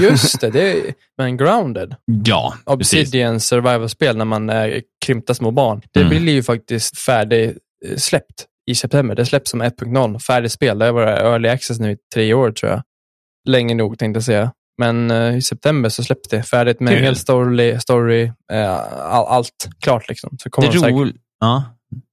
[0.00, 1.94] Just det, det är, men Grounded.
[2.24, 2.54] Ja.
[2.64, 5.82] Obsidian survival-spel när man är krympta små barn.
[5.92, 6.22] Det Mm.
[6.22, 7.44] blir ju faktiskt färdig
[7.86, 9.14] eh, släppt i september.
[9.14, 10.78] Det släpps som 1.0, färdigt spel.
[10.78, 12.82] Det har varit early access nu i tre år tror jag.
[13.48, 14.52] Länge nog tänkte jag säga.
[14.78, 17.02] Men eh, i september så släpps det färdigt med Kul.
[17.02, 18.74] hel story, story eh,
[19.12, 20.30] all, allt klart liksom.
[20.30, 21.20] Så Det, kommer de säkert...
[21.40, 21.64] ja.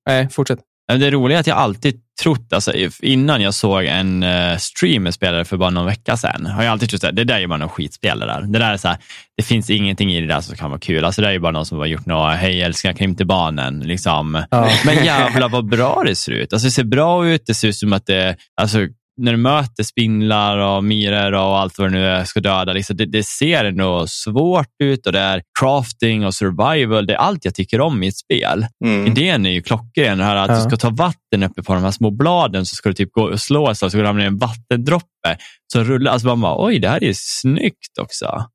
[0.07, 0.59] Nej, fortsätt.
[0.99, 5.45] Det roliga är att jag alltid trott, alltså, innan jag såg en uh, streamer spelare
[5.45, 7.69] för bara någon vecka sedan, har jag alltid trott att det där är bara någon
[7.69, 8.41] skitspel det där.
[8.41, 8.97] Det där är så här,
[9.37, 11.05] det finns ingenting i det där som kan vara kul.
[11.05, 13.79] Alltså det där är bara någon som har gjort något, hej älskar krymt till barnen.
[13.79, 14.43] Liksom.
[14.51, 14.69] Ja.
[14.85, 16.53] Men jävlar vad bra det ser ut.
[16.53, 18.79] Alltså det ser bra ut, det ser ut som att det, alltså
[19.21, 22.97] när du möter spindlar och myror och allt vad det nu är ska döda, liksom,
[22.97, 27.05] det, det ser ändå svårt ut och det är crafting och survival.
[27.07, 28.65] Det är allt jag tycker om i ett spel.
[28.85, 29.07] Mm.
[29.07, 30.17] Idén är ju klockren.
[30.17, 30.55] Det här att Ja.
[30.55, 33.21] du ska ta vatten uppe på de här små bladen så ska du typ gå
[33.23, 35.37] och slå så, så ska ramla ner en vattendroppe
[35.73, 36.11] som rullar.
[36.11, 38.45] Alltså man bara, oj, det här är snyggt också.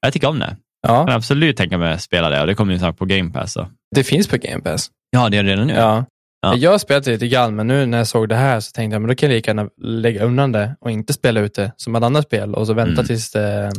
[0.00, 0.56] Jag tycker om det.
[0.82, 3.04] Jag Ja, kan absolut tänka mig att spela det och det kommer ju snart på
[3.04, 3.52] Game Pass.
[3.52, 3.68] Så.
[3.96, 4.90] det finns på Game Pass.
[5.10, 5.74] Ja, det är det redan nu.
[5.74, 6.04] Ja.
[6.40, 6.54] Ja.
[6.56, 8.94] Jag har spelat det lite grann, men nu när jag såg det här så tänkte
[8.94, 11.72] jag men då kan jag lika gärna lägga undan det och inte spela ut det
[11.76, 13.06] som ett annat spel och så vänta Mm.
[13.06, 13.72] tills det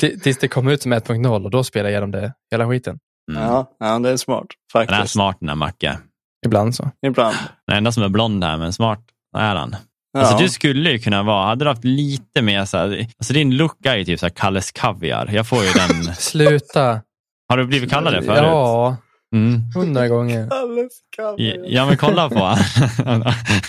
[0.22, 2.98] Tills det kommer ut som 1.0 och då spelar jag igenom det, hela skiten.
[3.32, 3.42] Mm.
[3.42, 5.12] ja, ja, det är smart Han är faktiskt.
[5.12, 5.98] smart den här Macke.
[6.46, 6.90] Ibland så.
[7.06, 7.36] Ibland.
[7.66, 9.00] Den enda som är blond här, men smart
[9.36, 9.76] är han.
[10.12, 10.20] Ja.
[10.20, 13.56] Alltså, du skulle ju kunna vara, hade du haft lite mer så här, alltså din
[13.56, 15.30] look är ju typ så här Kalles Kaviar.
[15.32, 16.14] Jag får ju den.
[16.18, 17.00] Sluta.
[17.48, 18.38] Har du blivit kallad det förut?
[18.42, 18.96] Ja,
[19.34, 19.60] Mm.
[19.74, 20.48] hundra gånger.
[20.52, 21.64] Alldeles kaviar.
[21.66, 22.56] Ja, men kolla på.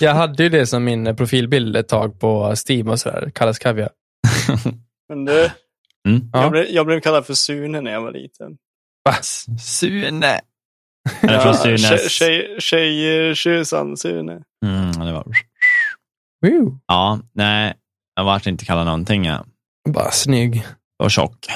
[0.00, 3.30] Jag hade ju det som min profilbild ett tag på Steam och sådär.
[3.34, 3.90] Kallas kaviar.
[5.08, 5.50] Men du,
[6.08, 6.30] Mm.
[6.32, 6.42] Ja.
[6.42, 8.56] jag, blev, jag blev kallad för Sune när jag var liten.
[9.04, 9.12] Va?
[9.60, 10.40] Sune.
[11.20, 12.10] Eller från tjej, Sunes.
[12.10, 14.32] tjej, tjej, tjusan Sune.
[14.66, 15.24] Mm, det var...
[16.46, 16.78] Woo.
[16.86, 17.74] Ja, nej.
[18.16, 19.24] Jag vart inte kallad någonting.
[19.24, 19.44] Ja.
[19.88, 20.64] Bara snygg.
[21.02, 21.46] Och tjock.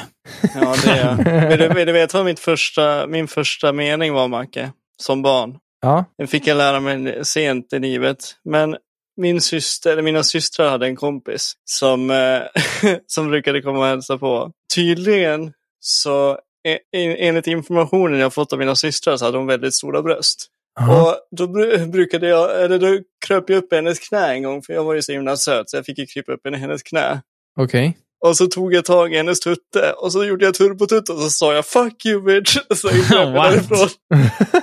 [0.55, 1.49] Ja, det är jag.
[1.49, 4.73] Vill du, vill du veta vad mitt första, min första mening var, Macke?
[5.03, 5.59] Som barn.
[5.81, 8.19] Ja, Den fick jag lära mig sent i livet.
[8.45, 8.77] Men
[9.17, 12.41] min syster, eller mina systrar hade en kompis som, eh,
[13.07, 14.51] som brukade komma och hälsa på.
[14.75, 16.39] Tydligen så
[16.69, 20.47] e- en- enligt informationen jag fått av mina systrar så hade hon väldigt stora bröst.
[20.81, 21.03] Aha.
[21.03, 24.63] Och då bru- brukade jag, eller då kröp jag upp i hennes knä en gång
[24.63, 26.83] för jag var ju så himla söt så jag fick ju krypa upp i hennes
[26.83, 27.21] knä.
[27.59, 27.97] okej.
[28.25, 31.31] Och så tog jag tag i hennes tutte och så gjorde jag turbotutt och så
[31.31, 32.57] sa jag fuck you bitch.
[32.77, 33.89] Så gick jag därifrån.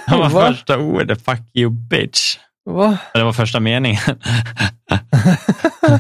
[0.07, 0.47] Det var Va?
[0.53, 1.25] första ordet.
[1.25, 2.37] Fuck you bitch.
[2.65, 2.97] Va?
[3.13, 4.01] Det var första meningen.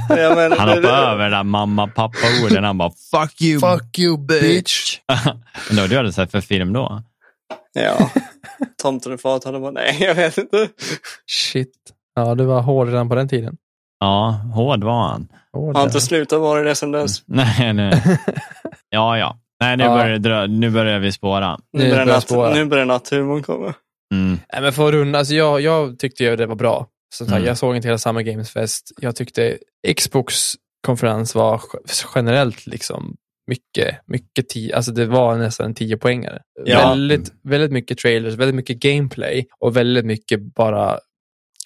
[0.09, 2.63] Ja, men, Han det- hoppade över det där mamma pappa-orden.
[2.63, 3.61] Han bara fuck you
[3.97, 4.97] you bitch.
[5.69, 7.01] Men då, du hade sett för film då?
[7.73, 8.09] Ja.
[8.81, 10.67] Tomten och fat hade bara, nej jag vet inte.
[11.31, 11.73] Shit.
[12.15, 13.57] Ja, du var hård redan på den tiden.
[14.03, 15.27] Ja, hård var han.
[15.53, 16.01] Hård, Har inte ja.
[16.01, 17.23] slutat vara det sedan dess.
[17.27, 18.01] Nej, nej.
[18.89, 19.37] Ja, ja.
[19.59, 19.89] Nej, nu, Ja.
[19.95, 21.59] Börjar, dra- nu börjar vi spåra.
[21.73, 22.53] Nu börjar, natt, spåra.
[22.53, 23.73] nu börjar natthumorn komma.
[24.13, 24.39] Mm.
[24.53, 26.87] Nej, men för att runda, alltså jag, jag tyckte ju det var bra.
[27.15, 27.47] Som sagt, Mm.
[27.47, 28.91] Jag såg inte hela Summer Games Fest.
[29.01, 29.57] Jag tyckte
[29.97, 30.33] Xbox
[30.85, 31.61] konferens var
[32.15, 33.15] generellt liksom
[33.47, 36.41] mycket, mycket tio, alltså det var nästan en tio poängare.
[36.65, 36.89] Ja.
[36.89, 40.99] Väldigt, väldigt mycket trailers, väldigt mycket gameplay och väldigt mycket bara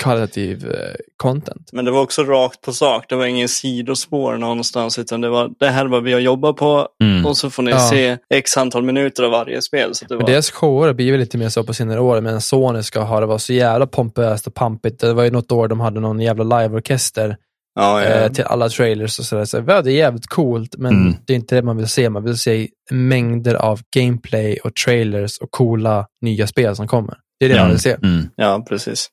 [0.04, 1.70] kvalitativ eh, content.
[1.74, 3.06] Men det var också rakt på sak.
[3.10, 5.00] Det var ingen sidospår någonstans.
[5.00, 6.88] Utan det var det här är vad vi har jobbat på.
[7.04, 7.26] Mm.
[7.26, 7.80] Och så får ni Ja.
[7.80, 9.95] se x antal minuter av varje spel.
[9.95, 12.41] Så det Men var, deras shower blir väl lite mer så på senare år, medan
[12.41, 15.00] Sony ska ha det var så jävla pompöst och pampigt.
[15.00, 17.38] Det var ju något år de hade någon jävla liveorkester
[17.80, 18.08] Ja, ja.
[18.10, 19.45] eh, till alla trailers och sådär.
[19.45, 21.16] Så, ja, det är jävligt coolt, men Mm.
[21.28, 22.10] det är inte det man vill se.
[22.10, 27.18] Man vill se mängder av gameplay och trailers och coola nya spel som kommer.
[27.39, 27.91] Det är det man vill se.
[28.04, 28.30] Mm.
[28.36, 29.08] ja, precis.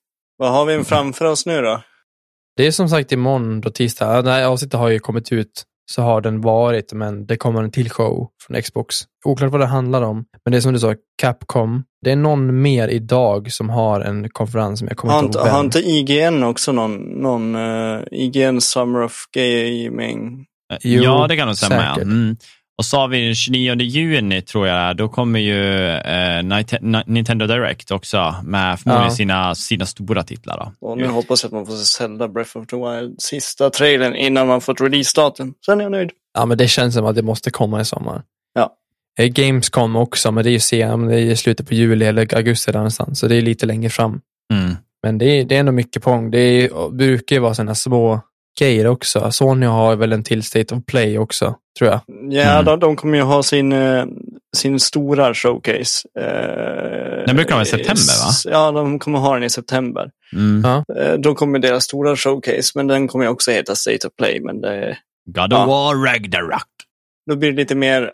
[0.45, 1.83] Vad har vi framför oss nu då?
[2.57, 4.23] Det är som sagt imorgon då tisdag.
[4.23, 7.91] Här avsnittet har ju kommit ut, så har den varit, men det kommer en till
[7.91, 8.97] show från Xbox.
[9.25, 11.85] Oklart vad det handlar om, men det är som du sa, Capcom.
[12.05, 15.39] Det är någon mer idag som har en konferens, men jag kommer Har inte inte,
[15.39, 20.47] ihåg har inte IGN också någon, någon uh, IGN Summer of Gaming?
[20.81, 21.83] Jo, ja, det kan nog stämma.
[21.97, 22.03] Ja.
[22.03, 22.37] Mm.
[22.79, 27.91] Och så har vi den 29 juni, tror jag, då kommer ju eh, Nintendo Direct
[27.91, 29.15] också med förmodligen Ja.
[29.17, 30.57] sina, sina stora titlar.
[30.81, 30.89] Då.
[30.89, 34.15] Och nu hoppas jag att man får se Zelda Breath of the Wild, sista trailern
[34.15, 35.55] innan man fått releasedatum.
[35.67, 36.11] Sen är jag nöjd.
[36.35, 38.23] Ja, men det känns som att det måste komma i sommar.
[38.55, 38.71] Ja.
[39.19, 42.35] Eh, Gamescom också, men det är ju sen, det är i slutet på juli eller
[42.35, 44.21] augusti där någonstans, så det är lite längre fram.
[44.53, 44.75] Mm.
[45.03, 46.31] Men det är, det är ändå mycket på gång.
[46.31, 48.21] Det är, brukar ju vara sådana små
[48.61, 49.31] grejer också.
[49.33, 52.01] Sony har väl en till State of Play också, tror jag.
[52.31, 52.65] Ja, Mm.
[52.65, 54.05] de, de kommer ju ha sin, eh,
[54.57, 56.09] sin stora showcase.
[56.19, 58.33] eh, Den brukar vara i september, va?
[58.53, 60.11] Ja, de kommer ha den i september.
[60.33, 60.63] Mm.
[60.65, 60.95] Ja.
[61.03, 64.41] Eh, Då kommer deras stora showcase, men den kommer också heta State of Play.
[64.41, 65.67] Men det, God of Ja.
[65.67, 66.69] War Ragnarok.
[67.31, 68.11] då blir det lite mer,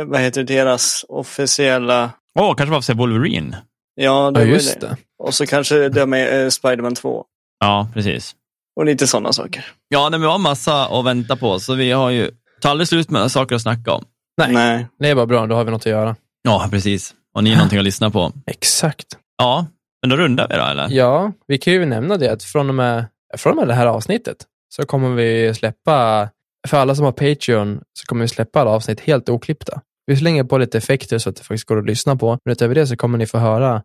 [0.00, 2.10] vad heter deras officiella...
[2.38, 3.56] Åh, kanske bara för Wolverine.
[3.94, 4.86] Ja, det Ja, just det.
[4.86, 4.96] det.
[5.18, 7.24] Och så kanske det med eh, Spider-Man 2.
[7.60, 8.34] Ja, precis.
[8.76, 9.64] Och lite sådana saker.
[9.88, 12.88] Ja, nej, men vi har massa att vänta på, så vi har ju tar aldrig
[12.88, 14.04] slut med saker att snacka om.
[14.36, 14.52] Nej.
[14.52, 14.86] Nej.
[14.98, 16.16] Det är bara bra, då har vi något att göra.
[16.42, 17.14] Ja, precis.
[17.34, 18.32] Och ni har någonting att lyssna på.
[18.46, 19.06] Exakt.
[19.38, 19.66] Ja,
[20.02, 20.88] men då rundar vi då, eller?
[20.90, 23.04] Ja, vi kan ju nämna det att från och med,
[23.36, 24.36] från och med det här avsnittet
[24.74, 26.28] så kommer vi släppa,
[26.68, 29.80] för alla som har Patreon, så kommer vi släppa alla avsnitt helt oklippta.
[30.06, 32.74] Vi slänger på lite effekter så att det faktiskt går att lyssna på, men utöver
[32.74, 33.82] det så kommer ni få höra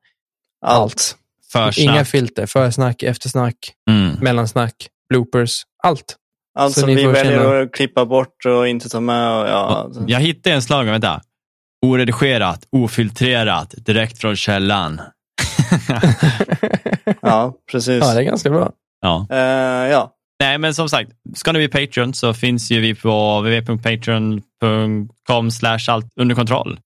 [0.65, 1.17] allt.
[1.51, 1.77] Försnack.
[1.77, 3.55] Inga filter, försnack, eftersnack,
[3.89, 4.15] Mm.
[4.21, 4.73] mellansnack,
[5.09, 6.15] bloopers, allt.
[6.59, 9.41] Allt Så som vi väljer känna- att klippa bort och inte ta med.
[9.41, 11.21] Och, ja, Jag hittade en slogan, vänta.
[11.85, 15.01] Oredigerat, ofiltrerat, direkt från källan.
[17.21, 18.03] ja, precis.
[18.05, 18.71] Ja, det är ganska bra.
[19.01, 19.27] Ja.
[19.29, 19.37] Eh,
[19.91, 20.13] ja.
[20.39, 25.49] Nej, men som sagt, ska ni bli Patreon så finns ju vi på www.patreon.com
[25.87, 26.79] allt under kontroll.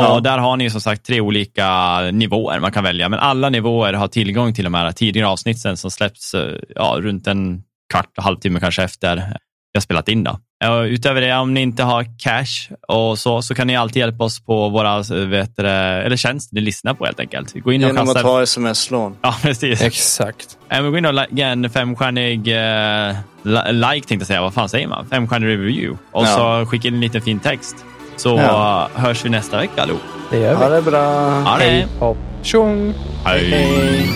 [0.00, 0.20] Och Ja.
[0.20, 4.08] där har ni som sagt tre olika nivåer man kan välja, men alla nivåer har
[4.08, 8.82] tillgång till de här tidigare avsnitten som släpps eh, ja, runt en kvart, halvtimme kanske
[8.82, 10.24] efter vi har spelat in.
[10.24, 10.38] Då.
[10.68, 14.24] Och utöver det, om ni inte har cash och så, så kan ni alltid hjälpa
[14.24, 17.52] oss på våra eh, vet eller tjänst ni lyssnar på helt enkelt.
[17.64, 18.22] Gå in och Genom att kasta...
[18.28, 19.16] ta sms-lån.
[19.22, 19.82] Ja, precis.
[19.82, 20.58] Exakt.
[20.68, 24.40] Men gå in och ge en femstjärnig eh, li- like, tänkte jag säga.
[24.42, 25.06] Vad fan säger man?
[25.08, 25.98] Femstjärnig review.
[26.12, 26.60] Och Ja.
[26.62, 27.76] så skicka in en liten fin text.
[28.16, 28.88] Så Ja.
[28.96, 30.02] eh, hörs vi nästa vecka allihop.
[30.30, 30.74] Det gör Ha vi.
[30.74, 31.00] det bra.
[31.40, 31.64] Ha det!
[31.64, 32.94] Hej, hopp, tjong!
[33.24, 33.50] Hej.
[33.50, 34.10] Hej.